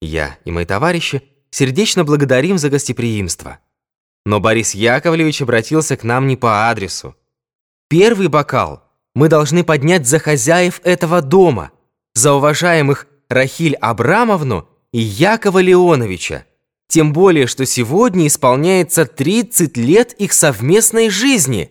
«Я 0.00 0.38
и 0.44 0.50
мои 0.50 0.64
товарищи 0.64 1.22
сердечно 1.50 2.04
благодарим 2.04 2.58
за 2.58 2.70
гостеприимство. 2.70 3.58
Но 4.24 4.40
Борис 4.40 4.74
Яковлевич 4.74 5.42
обратился 5.42 5.96
к 5.96 6.04
нам 6.04 6.26
не 6.26 6.36
по 6.36 6.68
адресу. 6.68 7.16
Первый 7.88 8.28
бокал 8.28 8.84
мы 9.14 9.28
должны 9.28 9.64
поднять 9.64 10.06
за 10.06 10.18
хозяев 10.18 10.80
этого 10.84 11.22
дома, 11.22 11.72
за 12.14 12.34
уважаемых 12.34 13.06
Рахиль 13.28 13.74
Абрамовну 13.74 14.68
и 14.92 14.98
Якова 14.98 15.60
Леоновича, 15.60 16.44
тем 16.88 17.12
более, 17.12 17.46
что 17.46 17.66
сегодня 17.66 18.26
исполняется 18.26 19.04
30 19.04 19.76
лет 19.76 20.14
их 20.14 20.32
совместной 20.32 21.10
жизни. 21.10 21.70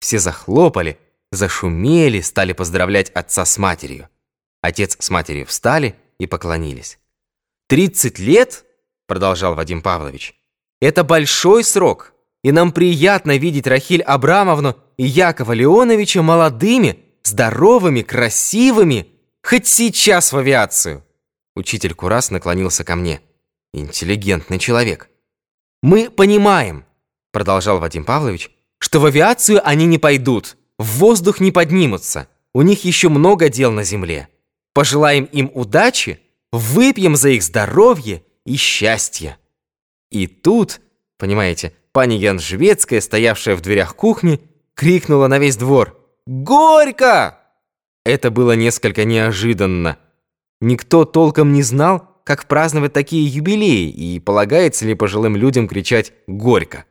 Все 0.00 0.18
захлопали, 0.18 0.98
зашумели, 1.30 2.20
стали 2.20 2.52
поздравлять 2.52 3.10
отца 3.10 3.44
с 3.44 3.58
матерью. 3.58 4.08
Отец 4.62 4.96
с 4.98 5.10
матерью 5.10 5.46
встали 5.46 5.94
и 6.18 6.26
поклонились. 6.26 6.98
«Тридцать 7.68 8.18
лет?»– 8.18 8.64
продолжал 9.06 9.54
Вадим 9.54 9.82
Павлович. 9.82 10.34
«Это 10.80 11.04
большой 11.04 11.62
срок, 11.62 12.14
и 12.42 12.50
нам 12.50 12.72
приятно 12.72 13.36
видеть 13.36 13.66
Рахиль 13.66 14.02
Абрамовну 14.02 14.76
и 14.96 15.04
Якова 15.04 15.52
Леоновича 15.52 16.22
молодыми, 16.22 16.98
здоровыми, 17.22 18.02
красивыми, 18.02 19.08
хоть 19.42 19.66
сейчас 19.66 20.32
в 20.32 20.38
авиацию». 20.38 21.04
Учитель 21.54 21.94
Курас 21.94 22.30
наклонился 22.30 22.84
ко 22.84 22.96
мне. 22.96 23.20
«Интеллигентный 23.74 24.60
человек». 24.60 25.10
«Мы 25.82 26.08
понимаем»,– 26.08 26.84
продолжал 27.32 27.80
Вадим 27.80 28.04
Павлович, 28.04 28.50
«что 28.78 29.00
в 29.00 29.06
авиацию 29.06 29.60
они 29.66 29.84
не 29.86 29.98
пойдут, 29.98 30.56
в 30.78 30.98
воздух 30.98 31.40
не 31.40 31.50
поднимутся, 31.50 32.28
у 32.52 32.62
них 32.62 32.84
еще 32.84 33.08
много 33.08 33.48
дел 33.48 33.72
на 33.72 33.82
земле. 33.82 34.28
Пожелаем 34.74 35.24
им 35.24 35.50
удачи, 35.54 36.20
выпьем 36.52 37.16
за 37.16 37.30
их 37.30 37.42
здоровье 37.42 38.22
и 38.46 38.54
счастье». 38.54 39.38
И 40.12 40.28
тут, 40.28 40.80
понимаете, 41.18 41.74
пани 41.90 42.14
Янжвецкая, 42.14 43.00
стоявшая 43.00 43.56
в 43.56 43.60
дверях 43.60 43.96
кухни, 43.96 44.40
крикнула 44.74 45.26
на 45.26 45.40
весь 45.40 45.56
двор 45.56 45.98
«Горько!». 46.26 47.40
Это 48.04 48.30
было 48.30 48.52
несколько 48.52 49.04
неожиданно. 49.04 49.98
Никто 50.60 51.04
толком 51.04 51.52
не 51.52 51.64
знал, 51.64 52.13
как 52.24 52.48
праздновать 52.48 52.92
такие 52.92 53.26
юбилеи, 53.26 53.90
и 53.90 54.18
полагается 54.18 54.86
ли 54.86 54.94
пожилым 54.94 55.36
людям 55.36 55.68
кричать 55.68 56.12
«Горько!». 56.26 56.86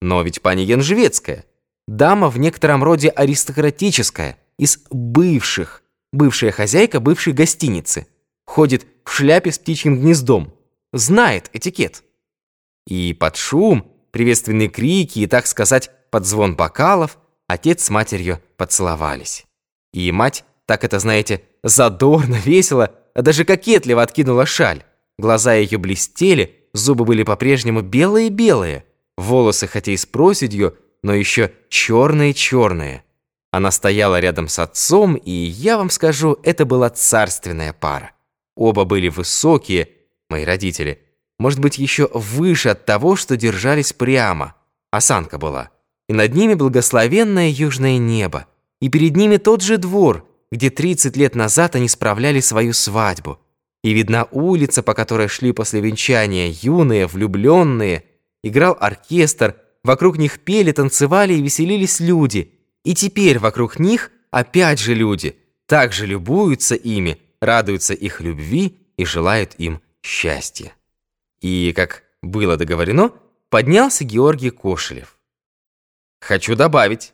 Но 0.00 0.22
ведь 0.22 0.42
пани 0.42 0.60
Янжвецкая, 0.60 1.46
дама 1.88 2.28
в 2.28 2.38
некотором 2.38 2.84
роде 2.84 3.08
аристократическая, 3.08 4.38
из 4.58 4.78
бывших, 4.90 5.82
бывшая 6.12 6.52
хозяйка 6.52 7.00
бывшей 7.00 7.32
гостиницы, 7.32 8.06
ходит 8.44 8.86
в 9.04 9.10
шляпе 9.10 9.50
с 9.50 9.58
птичьим 9.58 9.98
гнездом, 9.98 10.54
знает 10.92 11.48
этикет. 11.52 12.04
И 12.86 13.14
под 13.14 13.36
шум, 13.36 13.90
приветственные 14.10 14.68
крики 14.68 15.20
и, 15.20 15.26
так 15.26 15.46
сказать, 15.46 15.90
под 16.10 16.26
звон 16.26 16.54
бокалов 16.54 17.18
отец 17.48 17.84
с 17.84 17.90
матерью 17.90 18.40
поцеловались. 18.56 19.46
И 19.92 20.12
мать, 20.12 20.44
так 20.66 20.84
это 20.84 20.98
знаете, 20.98 21.42
задорно, 21.62 22.34
весело, 22.44 22.94
а 23.14 23.22
даже 23.22 23.44
кокетливо 23.44 24.02
откинула 24.02 24.46
шаль. 24.46 24.84
Глаза 25.18 25.54
ее 25.54 25.78
блестели, 25.78 26.66
зубы 26.72 27.04
были 27.04 27.22
по-прежнему 27.22 27.80
белые-белые, 27.82 28.84
волосы 29.16 29.66
хотя 29.66 29.92
и 29.92 29.96
с 29.96 30.06
проседью, 30.06 30.76
но 31.02 31.14
еще 31.14 31.52
черные-черные. 31.68 33.04
Она 33.52 33.70
стояла 33.70 34.18
рядом 34.18 34.48
с 34.48 34.58
отцом, 34.58 35.14
и 35.14 35.30
я 35.30 35.78
вам 35.78 35.90
скажу, 35.90 36.38
это 36.42 36.64
была 36.64 36.90
царственная 36.90 37.72
пара. 37.72 38.10
Оба 38.56 38.84
были 38.84 39.08
высокие, 39.08 39.90
мои 40.28 40.44
родители, 40.44 41.00
может 41.38 41.60
быть, 41.60 41.78
еще 41.78 42.08
выше 42.12 42.70
от 42.70 42.84
того, 42.84 43.16
что 43.16 43.36
держались 43.36 43.92
прямо. 43.92 44.54
Осанка 44.90 45.38
была. 45.38 45.70
И 46.08 46.12
над 46.12 46.34
ними 46.34 46.54
благословенное 46.54 47.48
южное 47.48 47.98
небо. 47.98 48.46
И 48.80 48.88
перед 48.88 49.16
ними 49.16 49.36
тот 49.36 49.62
же 49.62 49.78
двор, 49.78 50.26
где 50.54 50.70
30 50.70 51.16
лет 51.16 51.34
назад 51.34 51.74
они 51.74 51.88
справляли 51.88 52.38
свою 52.38 52.74
свадьбу. 52.74 53.40
И 53.82 53.92
видна 53.92 54.28
улица, 54.30 54.84
по 54.84 54.94
которой 54.94 55.26
шли 55.26 55.50
после 55.50 55.80
венчания 55.80 56.54
юные, 56.62 57.08
влюбленные. 57.08 58.04
Играл 58.44 58.76
оркестр, 58.80 59.56
вокруг 59.82 60.16
них 60.16 60.38
пели, 60.38 60.70
танцевали 60.70 61.34
и 61.34 61.42
веселились 61.42 61.98
люди. 61.98 62.52
И 62.84 62.94
теперь 62.94 63.40
вокруг 63.40 63.80
них 63.80 64.12
опять 64.30 64.78
же 64.78 64.94
люди, 64.94 65.36
также 65.66 66.06
любуются 66.06 66.76
ими, 66.76 67.18
радуются 67.40 67.92
их 67.92 68.20
любви 68.20 68.78
и 68.96 69.04
желают 69.04 69.56
им 69.58 69.80
счастья. 70.02 70.72
И, 71.40 71.72
как 71.74 72.04
было 72.22 72.56
договорено, 72.56 73.10
поднялся 73.50 74.04
Георгий 74.04 74.50
Кошелев. 74.50 75.18
Хочу 76.20 76.54
добавить, 76.54 77.12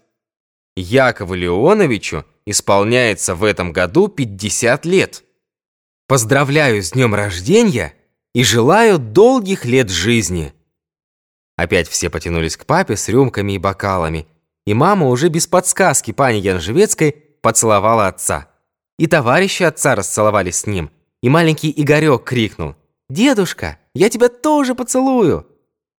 Якову 0.77 1.33
Леоновичу 1.33 2.27
исполняется 2.51 3.35
в 3.35 3.45
этом 3.45 3.73
году 3.73 4.09
50 4.09 4.85
лет. 4.87 5.25
Поздравляю 6.07 6.83
с 6.83 6.93
днем 6.93 7.15
рождения 7.15 7.95
и 8.35 8.43
желаю 8.43 8.99
долгих 8.99 9.65
лет 9.65 9.91
жизни. 9.91 10.53
Опять 11.57 11.89
все 11.89 12.11
потянулись 12.11 12.57
к 12.57 12.67
папе 12.67 12.97
с 12.97 13.09
рюмками 13.09 13.53
и 13.53 13.59
бокалами, 13.59 14.27
и 14.67 14.75
мама 14.75 15.09
уже 15.09 15.29
без 15.29 15.47
подсказки 15.47 16.13
пани 16.13 16.39
Янжевецкой 16.39 17.13
поцеловала 17.43 18.09
отца. 18.09 18.49
И 18.99 19.07
товарищи 19.07 19.63
отца 19.63 19.95
расцеловались 19.95 20.61
с 20.61 20.67
ним, 20.67 20.91
и 21.23 21.29
маленький 21.29 21.73
Игорек 21.75 22.25
крикнул 22.25 22.77
«Дедушка, 23.09 23.79
я 23.95 24.09
тебя 24.09 24.29
тоже 24.29 24.75
поцелую!» 24.75 25.47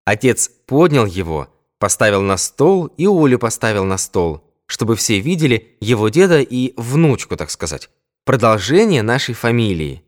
Отец 0.05 0.49
поднял 0.49 1.05
его, 1.05 1.49
поставил 1.79 2.21
на 2.21 2.37
стол 2.37 2.87
и 2.97 3.05
Олю 3.05 3.37
поставил 3.39 3.85
на 3.85 3.97
стол, 3.97 4.43
чтобы 4.71 4.95
все 4.95 5.19
видели 5.19 5.75
его 5.81 6.07
деда 6.07 6.39
и 6.39 6.73
внучку, 6.77 7.36
так 7.36 7.49
сказать, 7.49 7.89
продолжение 8.23 9.01
нашей 9.01 9.36
фамилии. 9.36 10.01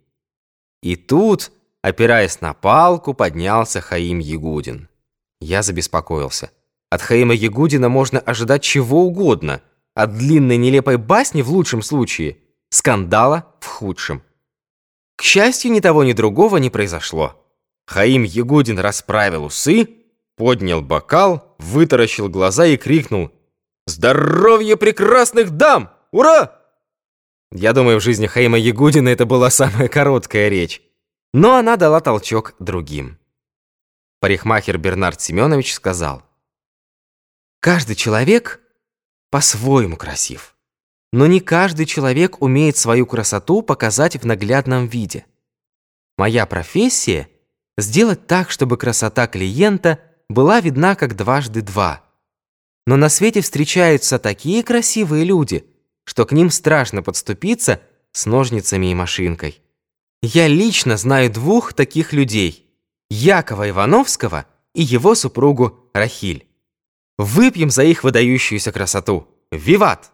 И 0.81 0.95
тут, 0.95 1.51
опираясь 1.81 2.39
на 2.39 2.53
палку, 2.53 3.13
поднялся 3.13 3.81
Хаим 3.81 4.19
Ягудин. 4.19 4.87
Я 5.41 5.63
забеспокоился. 5.63 6.49
От 6.89 7.01
Хаима 7.01 7.33
Ягудина 7.33 7.89
можно 7.89 8.19
ожидать 8.19 8.63
чего 8.63 9.03
угодно, 9.03 9.61
от 9.95 10.17
длинной 10.17 10.55
нелепой 10.55 10.95
басни 10.95 11.41
в 11.41 11.51
лучшем 11.51 11.81
случае, 11.81 12.37
скандала 12.69 13.53
в 13.59 13.65
худшем. 13.65 14.23
К 15.17 15.23
счастью, 15.23 15.73
ни 15.73 15.81
того, 15.81 16.05
ни 16.05 16.13
другого 16.13 16.55
не 16.55 16.69
произошло. 16.69 17.35
Хаим 17.85 18.23
Ягудин 18.23 18.79
расправил 18.79 19.43
усы, 19.43 19.89
поднял 20.37 20.81
бокал, 20.81 21.53
вытаращил 21.59 22.29
глаза 22.29 22.65
и 22.65 22.77
крикнул 22.77 23.29
«Здоровье 23.85 24.77
прекрасных 24.77 25.51
дам! 25.51 25.93
Ура!» 26.11 26.59
Я 27.51 27.73
думаю, 27.73 27.99
в 27.99 28.03
жизни 28.03 28.25
Хаима 28.25 28.57
Ягудина 28.57 29.09
это 29.09 29.25
была 29.25 29.49
самая 29.49 29.87
короткая 29.87 30.49
речь, 30.49 30.81
но 31.33 31.55
она 31.55 31.75
дала 31.75 31.99
толчок 31.99 32.55
другим. 32.59 33.19
Парикмахер 34.19 34.77
Бернард 34.77 35.21
Семенович 35.21 35.73
сказал 35.73 36.23
«Каждый 37.59 37.95
человек 37.95 38.61
по-своему 39.29 39.97
красив, 39.97 40.55
но 41.11 41.27
не 41.27 41.39
каждый 41.39 41.85
человек 41.85 42.41
умеет 42.41 42.77
свою 42.77 43.05
красоту 43.05 43.61
показать 43.61 44.15
в 44.15 44.25
наглядном 44.25 44.87
виде. 44.87 45.25
Моя 46.17 46.45
профессия— 46.45 47.29
сделать 47.77 48.27
так, 48.27 48.49
чтобы 48.49 48.77
красота 48.77 49.27
клиента 49.27 49.99
была 50.29 50.59
видна 50.59 50.95
как 50.95 51.15
дважды 51.15 51.61
два. 51.61 52.03
Но 52.85 52.97
на 52.97 53.09
свете 53.09 53.41
встречаются 53.41 54.19
такие 54.19 54.63
красивые 54.63 55.23
люди, 55.23 55.65
что 56.03 56.25
к 56.25 56.31
ним 56.31 56.49
страшно 56.49 57.01
подступиться 57.01 57.81
с 58.11 58.25
ножницами 58.25 58.91
и 58.91 58.95
машинкой. 58.95 59.61
Я 60.21 60.47
лично 60.47 60.97
знаю 60.97 61.31
двух 61.31 61.73
таких 61.73 62.13
людей. 62.13 62.69
Якова 63.09 63.69
Ивановского 63.69 64.45
и 64.73 64.81
его 64.81 65.15
супругу 65.15 65.89
Рахиль. 65.93 66.47
Выпьем 67.17 67.69
за 67.69 67.83
их 67.83 68.03
выдающуюся 68.03 68.71
красоту. 68.71 69.27
Виват! 69.51 70.11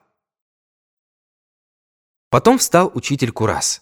Потом 2.29 2.57
встал 2.57 2.91
учитель 2.93 3.31
Курас. 3.31 3.81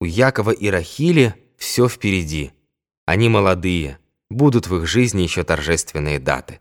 У 0.00 0.04
Якова 0.04 0.50
и 0.50 0.68
Рахили 0.68 1.34
все 1.56 1.88
впереди. 1.88 2.52
Они 3.04 3.28
молодые, 3.28 3.98
будут 4.30 4.66
в 4.66 4.76
их 4.76 4.86
жизни 4.86 5.22
еще 5.22 5.44
торжественные 5.44 6.18
даты. 6.18 6.60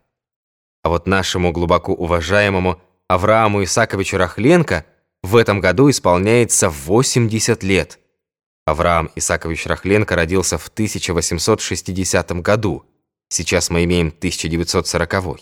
А 0.90 0.92
вот 0.92 1.06
нашему 1.06 1.52
глубоко 1.52 1.94
уважаемому 1.94 2.82
Аврааму 3.08 3.64
Исаковичу 3.64 4.18
Рахленко 4.18 4.88
в 5.22 5.36
этом 5.36 5.60
году 5.60 5.88
исполняется 5.92 6.68
80 6.68 7.62
лет. 7.62 8.00
Авраам 8.66 9.12
Исакович 9.16 9.68
Рахленко 9.68 10.16
родился 10.16 10.58
в 10.58 10.68
1860 10.68 12.32
году. 12.42 12.86
Сейчас 13.28 13.70
мы 13.70 13.84
имеем 13.84 14.08
1940. 14.08 15.42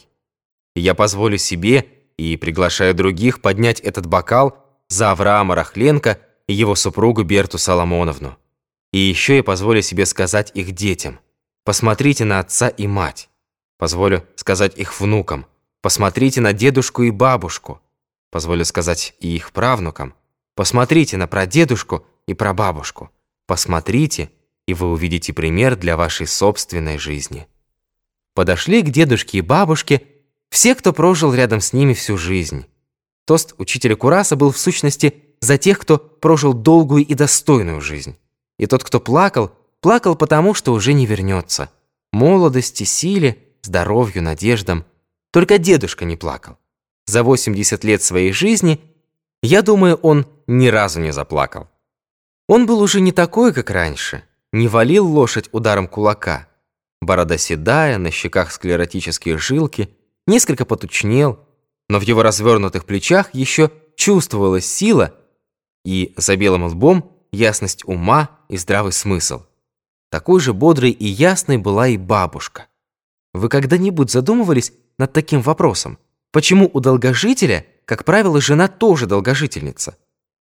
Я 0.75 0.93
позволю 0.93 1.38
себе 1.38 1.86
и 2.17 2.36
приглашаю 2.36 2.93
других 2.93 3.39
поднять 3.41 3.79
этот 3.79 4.05
бокал 4.05 4.65
за 4.89 5.12
Авраама 5.12 5.55
Рахленко 5.55 6.19
и 6.47 6.53
его 6.53 6.75
супругу 6.75 7.23
Берту 7.23 7.57
Соломоновну. 7.57 8.36
И 8.91 8.97
еще 8.97 9.38
я 9.38 9.43
позволю 9.43 9.81
себе 9.81 10.05
сказать 10.05 10.51
их 10.55 10.73
детям. 10.73 11.21
Посмотрите 11.63 12.25
на 12.25 12.41
отца 12.41 12.67
и 12.67 12.86
мать. 12.86 13.29
Позволю 13.77 14.25
сказать 14.35 14.77
их 14.77 14.99
внукам. 14.99 15.45
Посмотрите 15.81 16.41
на 16.41 16.53
дедушку 16.53 17.03
и 17.03 17.11
бабушку. 17.11 17.79
Позволю 18.31 18.65
сказать 18.65 19.15
и 19.19 19.35
их 19.35 19.51
правнукам. 19.51 20.13
Посмотрите 20.55 21.17
на 21.17 21.27
прадедушку 21.27 22.05
и 22.25 22.33
прабабушку. 22.33 23.11
Посмотрите, 23.45 24.31
и 24.65 24.73
вы 24.73 24.91
увидите 24.91 25.31
пример 25.31 25.75
для 25.75 25.95
вашей 25.95 26.27
собственной 26.27 26.97
жизни. 26.97 27.47
Подошли 28.33 28.81
к 28.81 28.89
дедушке 28.89 29.37
и 29.37 29.41
бабушке 29.41 30.03
все, 30.49 30.75
кто 30.75 30.93
прожил 30.93 31.33
рядом 31.33 31.61
с 31.61 31.73
ними 31.73 31.93
всю 31.93 32.17
жизнь. 32.17 32.65
Тост 33.25 33.53
учителя 33.57 33.95
Кураса 33.95 34.35
был 34.35 34.51
в 34.51 34.57
сущности 34.57 35.23
за 35.39 35.57
тех, 35.57 35.79
кто 35.79 35.97
прожил 35.97 36.53
долгую 36.53 37.05
и 37.05 37.13
достойную 37.13 37.81
жизнь. 37.81 38.17
И 38.57 38.65
тот, 38.65 38.83
кто 38.83 38.99
плакал, 38.99 39.51
плакал 39.81 40.15
потому, 40.15 40.53
что 40.53 40.73
уже 40.73 40.93
не 40.93 41.05
вернется. 41.05 41.69
Молодости, 42.11 42.83
силе, 42.83 43.37
здоровью, 43.67 44.23
надеждам. 44.23 44.86
Только 45.32 45.58
дедушка 45.58 46.06
не 46.06 46.17
плакал. 46.17 46.58
За 47.06 47.23
80 47.23 47.84
лет 47.84 48.01
своей 48.01 48.32
жизни, 48.32 48.82
я 49.43 49.62
думаю, 49.62 49.95
он 49.95 50.25
ни 50.47 50.67
разу 50.67 50.99
не 50.99 51.13
заплакал. 51.13 51.69
Он 52.47 52.65
был 52.65 52.82
уже 52.82 53.01
не 53.01 53.12
такой, 53.12 53.53
как 53.53 53.69
раньше, 53.69 54.23
не 54.51 54.67
валил 54.67 55.06
лошадь 55.06 55.49
ударом 55.51 55.88
кулака. 55.88 56.47
Борода 57.01 57.38
седая, 57.38 57.97
на 57.97 58.10
щеках 58.10 58.51
склеротические 58.51 59.38
жилки, 59.38 59.89
несколько 60.25 60.65
потучнел, 60.65 61.39
но 61.89 61.99
в 61.99 62.03
его 62.03 62.23
развернутых 62.23 62.86
плечах 62.86 63.34
еще 63.34 63.71
чувствовалась 63.95 64.65
сила 64.65 65.13
и 65.86 66.13
за 66.17 66.36
белым 66.36 66.65
лбом 66.65 67.12
ясность 67.32 67.84
ума 67.86 68.30
и 68.49 68.58
здравый 68.58 68.91
смысл. 68.91 69.43
Такой 70.10 70.39
же 70.39 70.53
бодрой 70.53 70.91
и 70.91 71.06
ясной 71.06 71.58
была 71.58 71.89
и 71.89 71.97
бабушка. 71.97 72.66
Вы 73.38 73.50
когда-нибудь 73.50 74.10
задумывались 74.10 74.73
над 74.97 75.13
таким 75.13 75.41
вопросом? 75.41 76.00
Почему 76.32 76.69
у 76.73 76.80
долгожителя, 76.80 77.67
как 77.86 78.04
правило, 78.04 78.41
жена 78.41 78.67
тоже 78.67 79.06
долгожительница? 79.06 79.95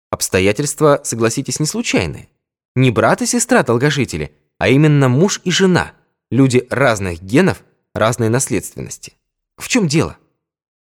Обстоятельства, 0.09 0.99
согласитесь, 1.03 1.61
не 1.61 1.65
случайные. 1.65 2.27
Не 2.75 2.91
брат 2.91 3.21
и 3.21 3.25
сестра 3.25 3.63
долгожители, 3.63 4.35
а 4.57 4.67
именно 4.67 5.07
муж 5.07 5.39
и 5.45 5.51
жена. 5.51 5.93
Люди 6.31 6.67
разных 6.69 7.21
генов, 7.21 7.63
разной 7.93 8.27
наследственности. 8.27 9.13
В 9.55 9.69
чем 9.69 9.87
дело? 9.87 10.17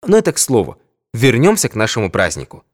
Но 0.05 0.17
это 0.17 0.33
к 0.33 0.39
слову. 0.39 0.81
Вернемся 1.13 1.69
к 1.69 1.75
нашему 1.75 2.11
празднику. 2.11 2.65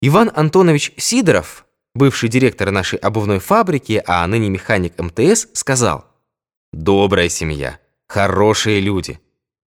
Иван 0.00 0.30
Антонович 0.34 0.94
Сидоров, 0.96 1.66
бывший 1.94 2.30
директор 2.30 2.70
нашей 2.70 2.98
обувной 2.98 3.40
фабрики, 3.40 4.02
а 4.06 4.26
ныне 4.26 4.48
механик 4.48 4.98
МТС, 4.98 5.48
сказал 5.52 6.06
«Добрая 6.72 7.28
семья, 7.28 7.78
хорошие 8.08 8.80
люди. 8.80 9.20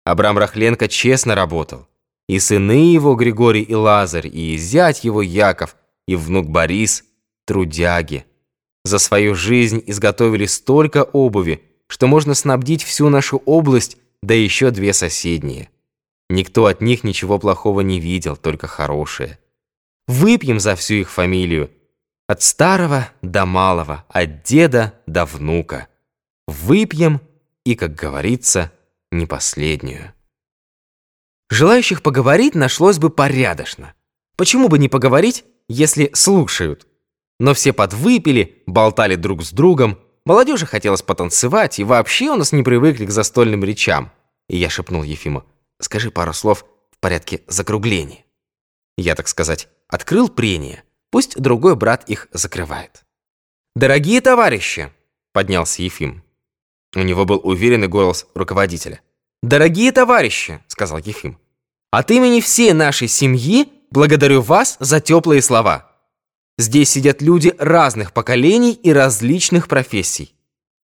Абрам 0.05 0.39
Рахленко 0.39 0.89
честно 0.89 1.35
работал. 1.35 1.87
И 2.29 2.39
сыны 2.39 2.93
его, 2.93 3.15
Григорий 3.15 3.63
и 3.63 3.75
Лазарь, 3.75 4.29
и 4.29 4.57
зять 4.57 5.05
его, 5.05 5.23
Яков– 5.23 5.77
и 6.09 6.17
внук 6.17 6.49
Борис– 6.49 7.05
трудяги. 7.47 8.25
За 8.85 8.99
свою 8.99 9.35
жизнь 9.35 9.85
изготовили 9.87 10.47
столько 10.47 11.05
обуви, 11.05 11.63
что 11.87 12.07
можно 12.07 12.35
снабдить 12.35 12.83
всю 12.83 13.11
нашу 13.11 13.43
область, 13.45 13.99
да 14.23 14.33
еще 14.33 14.71
две 14.71 14.95
соседние. 14.95 15.69
Никто 16.31 16.65
от 16.65 16.81
них 16.81 17.05
ничего 17.05 17.39
плохого 17.39 17.83
не 17.83 18.01
видел, 18.01 18.37
только 18.37 18.67
хорошее. 18.67 19.39
Выпьем 20.07 20.59
за 20.61 20.77
всю 20.77 20.95
их 20.95 21.11
фамилию. 21.11 21.71
От 22.27 22.43
старого 22.43 23.11
до 23.21 23.45
малого, 23.45 24.07
от 24.09 24.43
деда 24.43 24.95
до 25.07 25.27
внука. 25.27 25.89
Выпьем 26.47 27.21
и, 27.69 27.75
как 27.75 27.95
говорится, 27.95 28.73
не 29.11 29.27
последнюю. 29.27 30.15
Желающих 31.51 32.03
поговорить 32.03 32.55
нашлось 32.55 32.99
бы 32.99 33.11
порядочно. 33.11 33.95
Почему 34.37 34.69
бы 34.69 34.79
не 34.79 34.89
поговорить 34.89 35.45
если 35.69 36.11
слушают. 36.15 36.87
Но 37.39 37.55
все 37.55 37.73
подвыпили, 37.73 38.63
болтали 38.67 39.15
друг 39.15 39.45
с 39.45 39.53
другом, 39.53 40.01
молодежи 40.25 40.67
хотелось 40.67 41.03
потанцевать, 41.03 41.79
и 41.79 41.85
вообще 41.85 42.31
у 42.31 42.37
нас 42.37 42.53
не 42.53 42.63
привыкли 42.63 43.07
к 43.07 43.11
застольным 43.11 43.63
речам. 43.63 44.11
И 44.49 44.57
я 44.57 44.71
шепнул 44.71 45.03
Ефиму, 45.03 45.45
скажи 45.79 46.11
пару 46.11 46.33
слов 46.33 46.65
в 46.91 46.99
порядке 46.99 47.43
закругления. 47.47 48.25
Я, 48.97 49.15
так 49.15 49.29
сказать, 49.29 49.69
открыл 49.87 50.29
прения, 50.29 50.83
пусть 51.11 51.39
другой 51.39 51.77
брат 51.77 52.09
их 52.09 52.29
закрывает. 52.33 53.05
«Дорогие 53.77 54.21
товарищи!»— 54.21 54.91
поднялся 55.33 55.83
Ефим. 55.83 56.25
У 56.95 57.01
него 57.01 57.25
был 57.25 57.41
уверенный 57.43 57.89
голос 57.89 58.27
руководителя. 58.35 59.01
«Дорогие 59.43 59.93
товарищи!»— 59.93 60.61
сказал 60.69 60.99
Ефим. 60.99 61.39
«От 61.91 62.11
имени 62.11 62.41
всей 62.41 62.73
нашей 62.73 63.09
семьи 63.09 63.69
Благодарю 63.91 64.43
вас 64.43 64.77
за 64.81 65.01
теплые 65.01 65.41
слова. 65.41 65.91
Здесь 66.59 66.91
сидят 66.91 67.23
люди 67.23 67.55
разных 67.59 68.13
поколений 68.13 68.73
и 68.73 68.93
различных 68.93 69.67
профессий. 69.67 70.35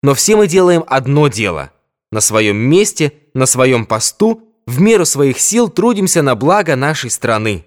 Но 0.02 0.14
все 0.14 0.36
мы 0.36 0.46
делаем 0.46 0.84
одно 0.86 1.28
дело. 1.28 1.72
На 2.12 2.20
своем 2.20 2.56
месте, 2.56 3.12
на 3.34 3.46
своем 3.46 3.86
посту, 3.86 4.42
в 4.66 4.80
меру 4.80 5.04
своих 5.04 5.40
сил 5.40 5.68
трудимся 5.68 6.22
на 6.22 6.36
благо 6.36 6.76
нашей 6.76 7.10
страны. 7.10 7.64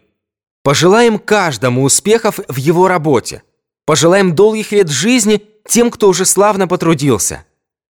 Пожелаем 0.63 1.19
каждому 1.19 1.83
успехов 1.83 2.39
в 2.47 2.55
его 2.55 2.87
работе. 2.87 3.43
Пожелаем 3.85 4.35
долгих 4.35 4.71
лет 4.71 4.89
жизни 4.89 5.43
тем, 5.67 5.91
кто 5.91 6.07
уже 6.07 6.25
славно 6.25 6.67
потрудился. 6.67 7.43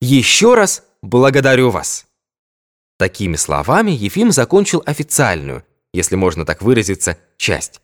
Еще 0.06 0.52
раз 0.52 0.82
благодарю 1.00 1.70
вас. 1.70 2.04
Такими 2.98 3.36
словами 3.36 3.90
Ефим 3.90 4.32
закончил 4.32 4.82
официальную, 4.84 5.64
если 5.94 6.14
можно 6.14 6.44
так 6.44 6.60
выразиться, 6.60 7.16
часть. 7.38 7.80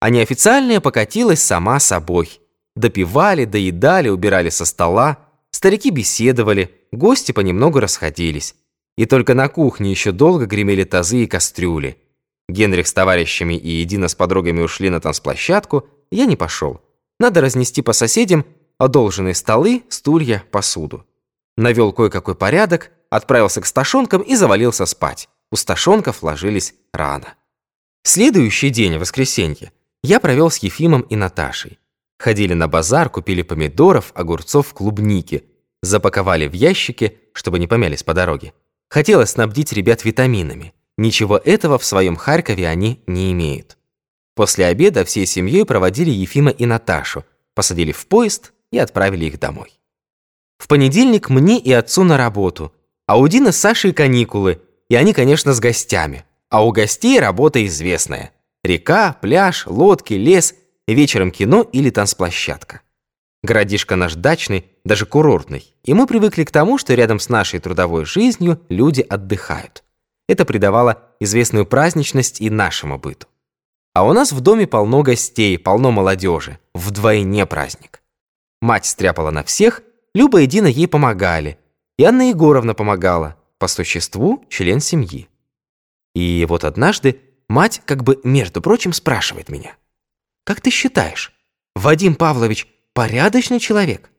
А 0.00 0.10
неофициальная 0.10 0.80
покатилась 0.80 1.40
сама 1.40 1.78
собой. 1.78 2.40
Допивали, 2.74 3.44
доедали, 3.44 4.08
убирали 4.08 4.48
со 4.48 4.64
стола, 4.64 5.18
старики 5.52 5.90
беседовали, 5.90 6.74
гости 6.90 7.30
понемногу 7.30 7.78
расходились. 7.78 8.56
И 8.98 9.06
только 9.06 9.34
на 9.34 9.46
кухне 9.46 9.92
еще 9.92 10.10
долго 10.10 10.46
гремели 10.46 10.82
тазы 10.82 11.22
и 11.22 11.28
кастрюли. 11.28 11.98
Генрих 12.48 12.88
с 12.88 12.92
товарищами 12.92 13.54
и 13.54 13.68
Едина 13.68 14.08
с 14.08 14.16
подругами 14.16 14.60
ушли 14.60 14.90
на 14.90 15.00
танцплощадку, 15.00 15.86
я 16.10 16.24
не 16.24 16.34
пошел. 16.34 16.80
Надо 17.20 17.40
разнести 17.40 17.80
по 17.80 17.92
соседям 17.92 18.44
одолженные 18.76 19.36
столы, 19.36 19.84
стулья, 19.88 20.42
посуду. 20.50 21.06
Навел 21.56 21.92
кое-какой 21.92 22.34
порядок, 22.34 22.90
отправился 23.10 23.60
к 23.60 23.66
сташонкам 23.66 24.22
и 24.22 24.34
завалился 24.36 24.86
спать. 24.86 25.28
У 25.50 25.56
сташонков 25.56 26.22
ложились 26.22 26.74
рано. 26.92 27.34
Следующий 28.02 28.70
день, 28.70 28.96
воскресенье, 28.98 29.72
я 30.02 30.20
провел 30.20 30.50
с 30.50 30.58
Ефимом 30.58 31.02
и 31.02 31.16
Наташей. 31.16 31.78
Ходили 32.18 32.54
на 32.54 32.68
базар, 32.68 33.10
купили 33.10 33.42
помидоров, 33.42 34.12
огурцов, 34.14 34.72
клубники. 34.72 35.44
Запаковали 35.82 36.46
в 36.46 36.52
ящики, 36.52 37.18
чтобы 37.32 37.58
не 37.58 37.66
помялись 37.66 38.02
по 38.02 38.14
дороге. 38.14 38.52
Хотелось 38.88 39.30
снабдить 39.30 39.72
ребят 39.72 40.04
витаминами. 40.04 40.74
Ничего 40.98 41.38
этого 41.38 41.78
в 41.78 41.84
своем 41.84 42.16
Харькове 42.16 42.68
они 42.68 43.02
не 43.06 43.32
имеют. 43.32 43.78
После 44.34 44.66
обеда 44.66 45.04
всей 45.04 45.26
семьей 45.26 45.64
проводили 45.64 46.10
Ефима 46.10 46.50
и 46.50 46.66
Наташу, 46.66 47.24
посадили 47.54 47.92
в 47.92 48.06
поезд 48.06 48.52
и 48.70 48.78
отправили 48.78 49.26
их 49.26 49.38
домой. 49.38 49.79
В 50.60 50.68
понедельник 50.68 51.28
мне 51.28 51.58
и 51.58 51.72
отцу 51.72 52.04
на 52.04 52.16
работу, 52.16 52.72
а 53.08 53.18
у 53.18 53.26
Дины 53.26 53.50
с 53.50 53.56
Сашей 53.56 53.92
каникулы, 53.92 54.62
и 54.88 54.94
они, 54.94 55.12
конечно, 55.12 55.52
с 55.52 55.58
гостями– 55.58 56.24
а 56.50 56.66
у 56.66 56.72
гостей 56.72 57.18
работа 57.20 57.64
известная. 57.64 58.32
Река, 58.64 59.16
пляж, 59.22 59.66
лодки, 59.66 60.14
лес, 60.14 60.54
вечером 60.86 61.30
кино 61.30 61.62
или 61.62 61.90
танцплощадка. 61.90 62.82
Городишко 63.42 63.96
наш 63.96 64.16
дачный, 64.16 64.66
даже 64.84 65.06
курортный. 65.06 65.72
И 65.84 65.94
мы 65.94 66.06
привыкли 66.06 66.44
к 66.44 66.50
тому, 66.50 66.76
что 66.76 66.94
рядом 66.94 67.20
с 67.20 67.28
нашей 67.28 67.60
трудовой 67.60 68.04
жизнью 68.04 68.60
люди 68.68 69.00
отдыхают. 69.00 69.84
Это 70.28 70.44
придавало 70.44 71.04
известную 71.20 71.66
праздничность 71.66 72.40
и 72.40 72.50
нашему 72.50 72.98
быту. 72.98 73.28
А 73.94 74.04
у 74.04 74.12
нас 74.12 74.32
в 74.32 74.40
доме 74.40 74.66
полно 74.66 75.02
гостей, 75.02 75.56
полно 75.56 75.92
молодежи. 75.92 76.58
Вдвойне 76.74 77.46
праздник. 77.46 78.02
Мать 78.60 78.86
стряпала 78.86 79.30
на 79.30 79.42
всех, 79.44 79.82
Люба 80.14 80.42
и 80.42 80.46
Дина 80.46 80.66
ей 80.66 80.88
помогали. 80.88 81.58
И 81.96 82.04
Анна 82.04 82.30
Егоровна 82.30 82.74
помогала. 82.74 83.36
По 83.58 83.68
существу 83.68 84.44
член 84.48 84.80
семьи. 84.80 85.28
И 86.14 86.46
вот 86.48 86.64
однажды 86.64 87.20
мать 87.48 87.82
как 87.84 88.02
бы, 88.02 88.20
между 88.24 88.62
прочим, 88.62 88.92
спрашивает 88.92 89.48
меня. 89.48 89.76
«Как 90.44 90.60
ты 90.60 90.70
считаешь, 90.70 91.32
Вадим 91.74 92.14
Павлович 92.14 92.66
порядочный 92.94 93.60
человек?» 93.60 94.10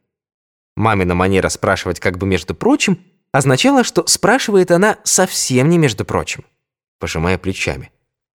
Мамина 0.75 1.15
манера 1.15 1.49
спрашивать 1.49 1.99
как 1.99 2.17
бы 2.17 2.27
между 2.27 2.55
прочим 2.55 3.03
означала, 3.31 3.83
что 3.83 4.05
спрашивает 4.07 4.71
она 4.71 4.99
совсем 5.03 5.69
не 5.69 5.77
между 5.77 6.05
прочим. 6.05 6.45
Пожимая 6.99 7.37
плечами. 7.37 7.91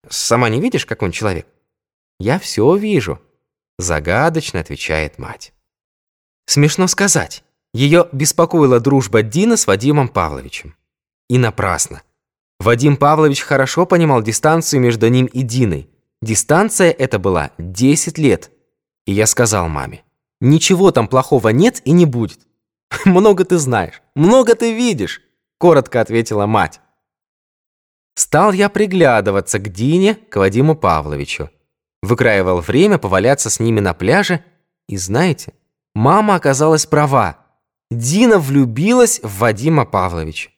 «Сама 0.08 0.50
не 0.50 0.62
видишь, 0.62 0.86
как 0.86 1.02
он 1.02 1.12
человек?» 1.12 1.48
«Я 2.20 2.40
все 2.40 2.76
вижу»,— 2.76 3.20
загадочно 3.80 4.60
отвечает 4.60 5.18
мать. 5.18 5.54
Смешно 6.54 6.88
сказать, 6.88 7.46
ее 7.74 8.10
беспокоила 8.12 8.82
дружба 8.82 9.22
Дина 9.22 9.56
с 9.56 9.68
Вадимом 9.68 10.10
Павловичем. 10.10 10.76
И 11.30 11.38
напрасно. 11.38 12.02
Вадим 12.60 12.98
Павлович 12.98 13.40
хорошо 13.40 13.86
понимал 13.86 14.22
дистанцию 14.22 14.82
между 14.82 15.08
ним 15.08 15.28
и 15.28 15.44
Диной. 15.44 15.90
Дистанция 16.22 16.92
эта 16.92 17.20
была 17.20 17.52
10 17.58 18.18
лет. 18.18 18.52
И 19.06 19.14
я 19.14 19.28
сказал 19.28 19.70
маме, 19.70 20.04
ничего 20.42 20.92
там 20.92 21.08
плохого 21.08 21.48
нет 21.54 21.82
и 21.86 21.92
не 21.92 22.06
будет. 22.06 22.40
«Много 23.06 23.46
ты 23.46 23.58
знаешь, 23.58 24.02
много 24.14 24.54
ты 24.54 24.74
видишь»,— 24.74 25.22
коротко 25.58 26.02
ответила 26.02 26.48
мать. 26.48 26.82
Стал 28.16 28.52
я 28.52 28.68
приглядываться 28.68 29.58
к 29.58 29.70
Дине, 29.72 30.16
к 30.16 30.36
Вадиму 30.36 30.76
Павловичу. 30.76 31.50
Выкраивал 32.02 32.60
время 32.60 32.98
поваляться 32.98 33.50
с 33.50 33.62
ними 33.62 33.80
на 33.80 33.94
пляже. 33.94 34.44
И 34.90 34.98
знаете, 34.98 35.54
мама 35.94 36.36
оказалась 36.36 36.86
права. 36.86 37.38
Дина 37.90 38.40
влюбилась 38.40 39.20
в 39.22 39.40
Вадима 39.40 39.86
Павловича. 39.86 40.50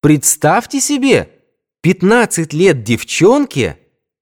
Представьте 0.00 0.80
себе, 0.80 1.30
15 1.82 2.52
лет 2.52 2.82
девчонке, 2.82 3.78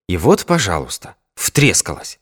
и 0.09 0.16
вот, 0.16 0.46
пожалуйста, 0.46 1.16
втрескалась. 1.35 2.20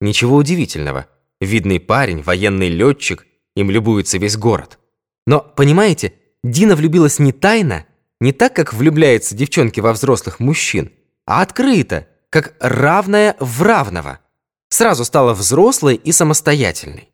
Ничего 0.00 0.36
удивительного. 0.36 1.06
Видный 1.40 1.80
парень, 1.80 2.22
военный 2.22 2.68
летчик, 2.68 3.26
им 3.56 3.70
любуется 3.70 4.18
весь 4.18 4.36
город. 4.36 4.78
Но, 5.26 5.40
понимаете, 5.40 6.14
Дина 6.44 6.76
влюбилась 6.76 7.18
не 7.18 7.32
тайно, 7.32 7.86
не 8.20 8.32
так, 8.32 8.54
как 8.54 8.72
влюбляются 8.72 9.34
девчонки 9.34 9.80
во 9.80 9.92
взрослых 9.92 10.40
мужчин, 10.40 10.92
а 11.26 11.42
открыто, 11.42 12.08
как 12.30 12.54
равная 12.60 13.36
в 13.40 13.62
равного. 13.62 14.20
Сразу 14.68 15.04
стала 15.04 15.34
взрослой 15.34 15.96
и 15.96 16.12
самостоятельной. 16.12 17.07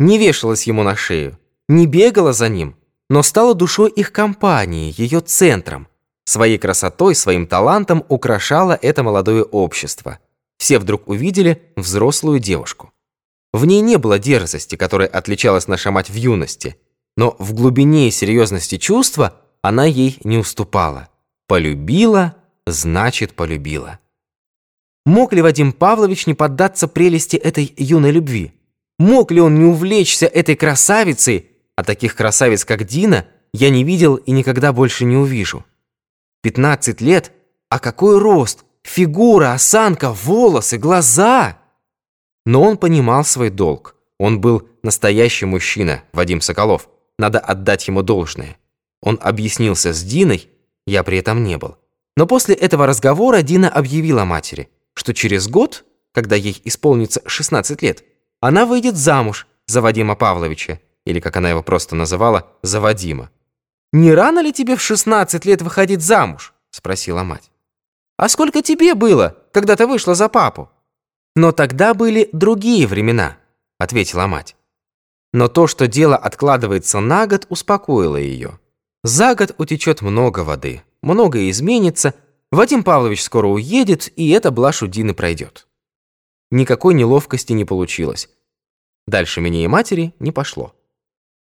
Не 0.00 0.16
вешалась 0.16 0.66
ему 0.66 0.82
на 0.82 0.96
шею, 0.96 1.38
не 1.68 1.86
бегала 1.86 2.32
за 2.32 2.48
ним, 2.48 2.74
но 3.10 3.22
стала 3.22 3.54
душой 3.54 3.90
их 3.90 4.12
компании, 4.12 4.94
ее 4.96 5.20
центром. 5.20 5.88
Своей 6.24 6.56
красотой, 6.56 7.14
своим 7.14 7.46
талантом 7.46 8.04
украшала 8.08 8.78
это 8.80 9.02
молодое 9.02 9.44
общество. 9.44 10.18
Все 10.56 10.78
вдруг 10.78 11.06
увидели 11.06 11.62
взрослую 11.76 12.38
девушку. 12.38 12.92
В 13.52 13.66
ней 13.66 13.82
не 13.82 13.98
было 13.98 14.18
дерзости, 14.18 14.76
которая 14.76 15.08
отличалась 15.08 15.68
наша 15.68 15.90
мать 15.90 16.08
в 16.08 16.14
юности, 16.14 16.76
но 17.18 17.36
в 17.38 17.52
глубине 17.52 18.08
и 18.08 18.10
серьезности 18.10 18.78
чувства 18.78 19.36
она 19.60 19.84
ей 19.84 20.18
не 20.24 20.38
уступала. 20.38 21.10
Полюбила, 21.46 22.36
значит 22.66 23.34
полюбила. 23.34 23.98
Мог 25.04 25.34
ли 25.34 25.42
Вадим 25.42 25.72
Павлович 25.74 26.26
не 26.26 26.32
поддаться 26.32 26.88
прелести 26.88 27.36
этой 27.36 27.74
юной 27.76 28.12
любви? 28.12 28.54
Мог 29.00 29.30
ли 29.32 29.40
он 29.40 29.58
не 29.58 29.64
увлечься 29.64 30.26
этой 30.26 30.56
красавицей, 30.56 31.52
а 31.74 31.82
таких 31.82 32.14
красавиц, 32.14 32.66
как 32.66 32.84
Дина, 32.84 33.26
я 33.54 33.70
не 33.70 33.82
видел 33.82 34.16
и 34.16 34.30
никогда 34.30 34.74
больше 34.74 35.06
не 35.06 35.16
увижу? 35.16 35.64
15 36.42 37.00
лет, 37.00 37.32
а 37.70 37.78
какой 37.78 38.18
рост, 38.18 38.62
фигура, 38.82 39.54
осанка, 39.54 40.12
волосы, 40.12 40.76
глаза! 40.76 41.56
Но 42.44 42.62
он 42.62 42.76
понимал 42.76 43.24
свой 43.24 43.48
долг. 43.48 43.96
Он 44.18 44.38
был 44.38 44.68
настоящий 44.82 45.46
мужчина, 45.46 46.02
Вадим 46.12 46.42
Соколов. 46.42 46.90
Надо 47.18 47.38
отдать 47.38 47.88
ему 47.88 48.02
должное. 48.02 48.58
Он 49.00 49.18
объяснился 49.22 49.94
с 49.94 50.02
Диной, 50.02 50.50
я 50.86 51.04
при 51.04 51.16
этом 51.16 51.42
не 51.42 51.56
был. 51.56 51.78
Но 52.18 52.26
после 52.26 52.54
этого 52.54 52.86
разговора 52.86 53.40
Дина 53.40 53.70
объявила 53.70 54.24
матери, 54.24 54.68
что 54.92 55.14
через 55.14 55.48
год, 55.48 55.86
когда 56.12 56.36
ей 56.36 56.60
исполнится 56.64 57.22
16 57.24 57.80
лет, 57.80 58.04
она 58.40 58.66
выйдет 58.66 58.96
замуж 58.96 59.46
за 59.66 59.82
Вадима 59.82 60.16
Павловича, 60.16 60.80
или, 61.04 61.20
как 61.20 61.36
она 61.36 61.50
его 61.50 61.62
просто 61.62 61.94
называла, 61.94 62.48
за 62.62 62.80
Вадима. 62.80 63.30
«Не 63.92 64.14
рано 64.14 64.40
ли 64.40 64.52
тебе 64.52 64.76
в 64.76 64.80
16 64.82 65.44
лет 65.44 65.62
выходить 65.62 66.00
замуж?»– 66.00 66.54
спросила 66.70 67.22
мать. 67.22 67.50
«А 68.16 68.28
сколько 68.28 68.62
тебе 68.62 68.94
было, 68.94 69.36
когда 69.52 69.76
ты 69.76 69.86
вышла 69.86 70.14
за 70.14 70.28
папу?» 70.28 70.70
«Но 71.36 71.52
тогда 71.52 71.94
были 71.94 72.28
другие 72.32 72.86
времена»,– 72.86 73.36
ответила 73.78 74.26
мать. 74.26 74.56
Но 75.32 75.48
то, 75.48 75.66
что 75.66 75.86
дело 75.86 76.16
откладывается 76.16 77.00
на 77.00 77.26
год, 77.26 77.46
успокоило 77.48 78.16
ее. 78.16 78.58
За 79.04 79.34
год 79.34 79.54
утечет 79.58 80.02
много 80.02 80.40
воды, 80.40 80.82
многое 81.02 81.50
изменится, 81.50 82.14
Вадим 82.50 82.82
Павлович 82.82 83.22
скоро 83.22 83.46
уедет, 83.46 84.12
и 84.16 84.30
эта 84.30 84.50
блажь 84.50 84.82
у 84.82 84.88
Дины 84.88 85.14
пройдет. 85.14 85.68
Никакой 86.50 86.94
неловкости 86.94 87.52
не 87.52 87.64
получилось. 87.64 88.28
Дальше 89.06 89.40
меня 89.40 89.64
и 89.64 89.66
матери 89.66 90.14
не 90.18 90.32
пошло. 90.32 90.74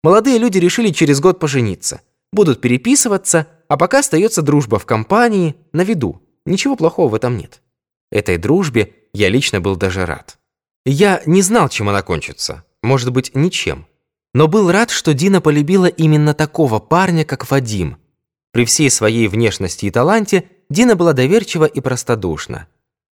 Молодые 0.02 0.38
люди 0.38 0.58
решили 0.58 0.90
через 0.90 1.20
год 1.20 1.38
пожениться. 1.38 2.02
Будут 2.32 2.60
переписываться, 2.60 3.46
а 3.68 3.76
пока 3.76 4.00
остается 4.00 4.42
дружба 4.42 4.78
в 4.78 4.86
компании, 4.86 5.56
на 5.72 5.82
виду. 5.82 6.20
Ничего 6.46 6.76
плохого 6.76 7.08
в 7.08 7.14
этом 7.14 7.38
нет. 7.38 7.62
Этой 8.10 8.36
дружбе 8.36 8.92
я 9.12 9.28
лично 9.28 9.60
был 9.60 9.76
даже 9.76 10.04
рад. 10.04 10.38
Я 10.84 11.22
не 11.26 11.42
знал, 11.42 11.68
чем 11.68 11.88
она 11.88 12.02
кончится. 12.02 12.64
Может 12.82 13.12
быть, 13.12 13.34
ничем. 13.34 13.86
Но 14.34 14.48
был 14.48 14.70
рад, 14.70 14.90
что 14.90 15.14
Дина 15.14 15.40
полюбила 15.40 15.86
именно 15.86 16.34
такого 16.34 16.80
парня, 16.80 17.24
как 17.24 17.50
Вадим. 17.50 17.96
При 18.52 18.64
всей 18.64 18.90
своей 18.90 19.28
внешности 19.28 19.86
и 19.86 19.90
таланте 19.90 20.44
Дина 20.68 20.96
была 20.96 21.12
доверчива 21.12 21.64
и 21.64 21.80
простодушна. 21.80 22.68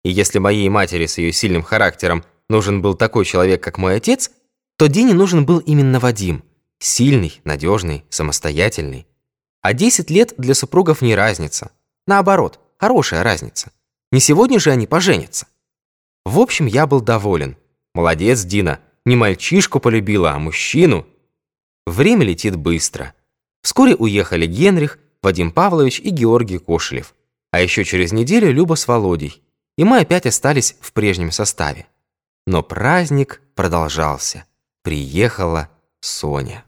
И 0.05 0.11
если 0.11 0.38
моей 0.38 0.69
матери 0.69 1.07
с 1.07 1.19
ее 1.19 1.33
сильным 1.33 1.62
характером 1.62 2.25
нужен 2.49 2.83
был 2.83 2.95
такой 2.95 3.25
человек, 3.25 3.62
как 3.62 3.79
мой 3.79 3.97
отец, 3.97 4.31
то 4.77 4.87
Дине 4.87 5.14
нужен 5.14 5.47
был 5.47 5.59
именно 5.59 5.99
Вадим. 5.99 6.45
Сильный, 6.79 7.40
надежный, 7.45 8.05
самостоятельный. 8.11 9.07
А 9.62 9.73
10 9.73 10.11
лет 10.11 10.35
для 10.37 10.55
супругов 10.55 11.01
не 11.01 11.14
разница. 11.14 11.71
Наоборот, 12.07 12.61
хорошая 12.77 13.23
разница. 13.23 13.73
Не 14.12 14.21
сегодня 14.21 14.61
же 14.61 14.71
они 14.71 14.87
поженятся. 14.87 15.47
В 16.25 16.38
общем, 16.38 16.67
я 16.67 16.87
был 16.87 17.01
доволен. 17.01 17.57
Молодец, 17.95 18.45
Дина 18.45 18.81
не 19.07 19.17
мальчишку 19.17 19.81
полюбила, 19.81 20.33
а 20.33 20.38
мужчину. 20.38 21.07
Время 21.87 22.25
летит 22.25 22.57
быстро. 22.57 23.14
Вскоре 23.62 23.95
уехали 23.95 24.47
Генрих, 24.47 24.99
Вадим 25.23 25.53
Павлович 25.53 26.01
и 26.01 26.11
Георгий 26.11 26.59
Кошелев. 26.59 27.14
А 27.51 27.61
еще 27.61 27.85
через 27.85 28.12
неделю 28.12 28.53
Люба 28.53 28.75
с 28.75 28.87
Володей. 28.87 29.43
И 29.77 29.85
мы 29.85 30.01
опять 30.01 30.27
остались 30.27 30.77
в 30.81 30.93
прежнем 30.93 31.31
составе. 31.33 31.87
Но 32.47 32.63
праздник 32.63 33.41
продолжался. 33.55 34.45
Приехала 34.83 35.68
Соня. 36.01 36.64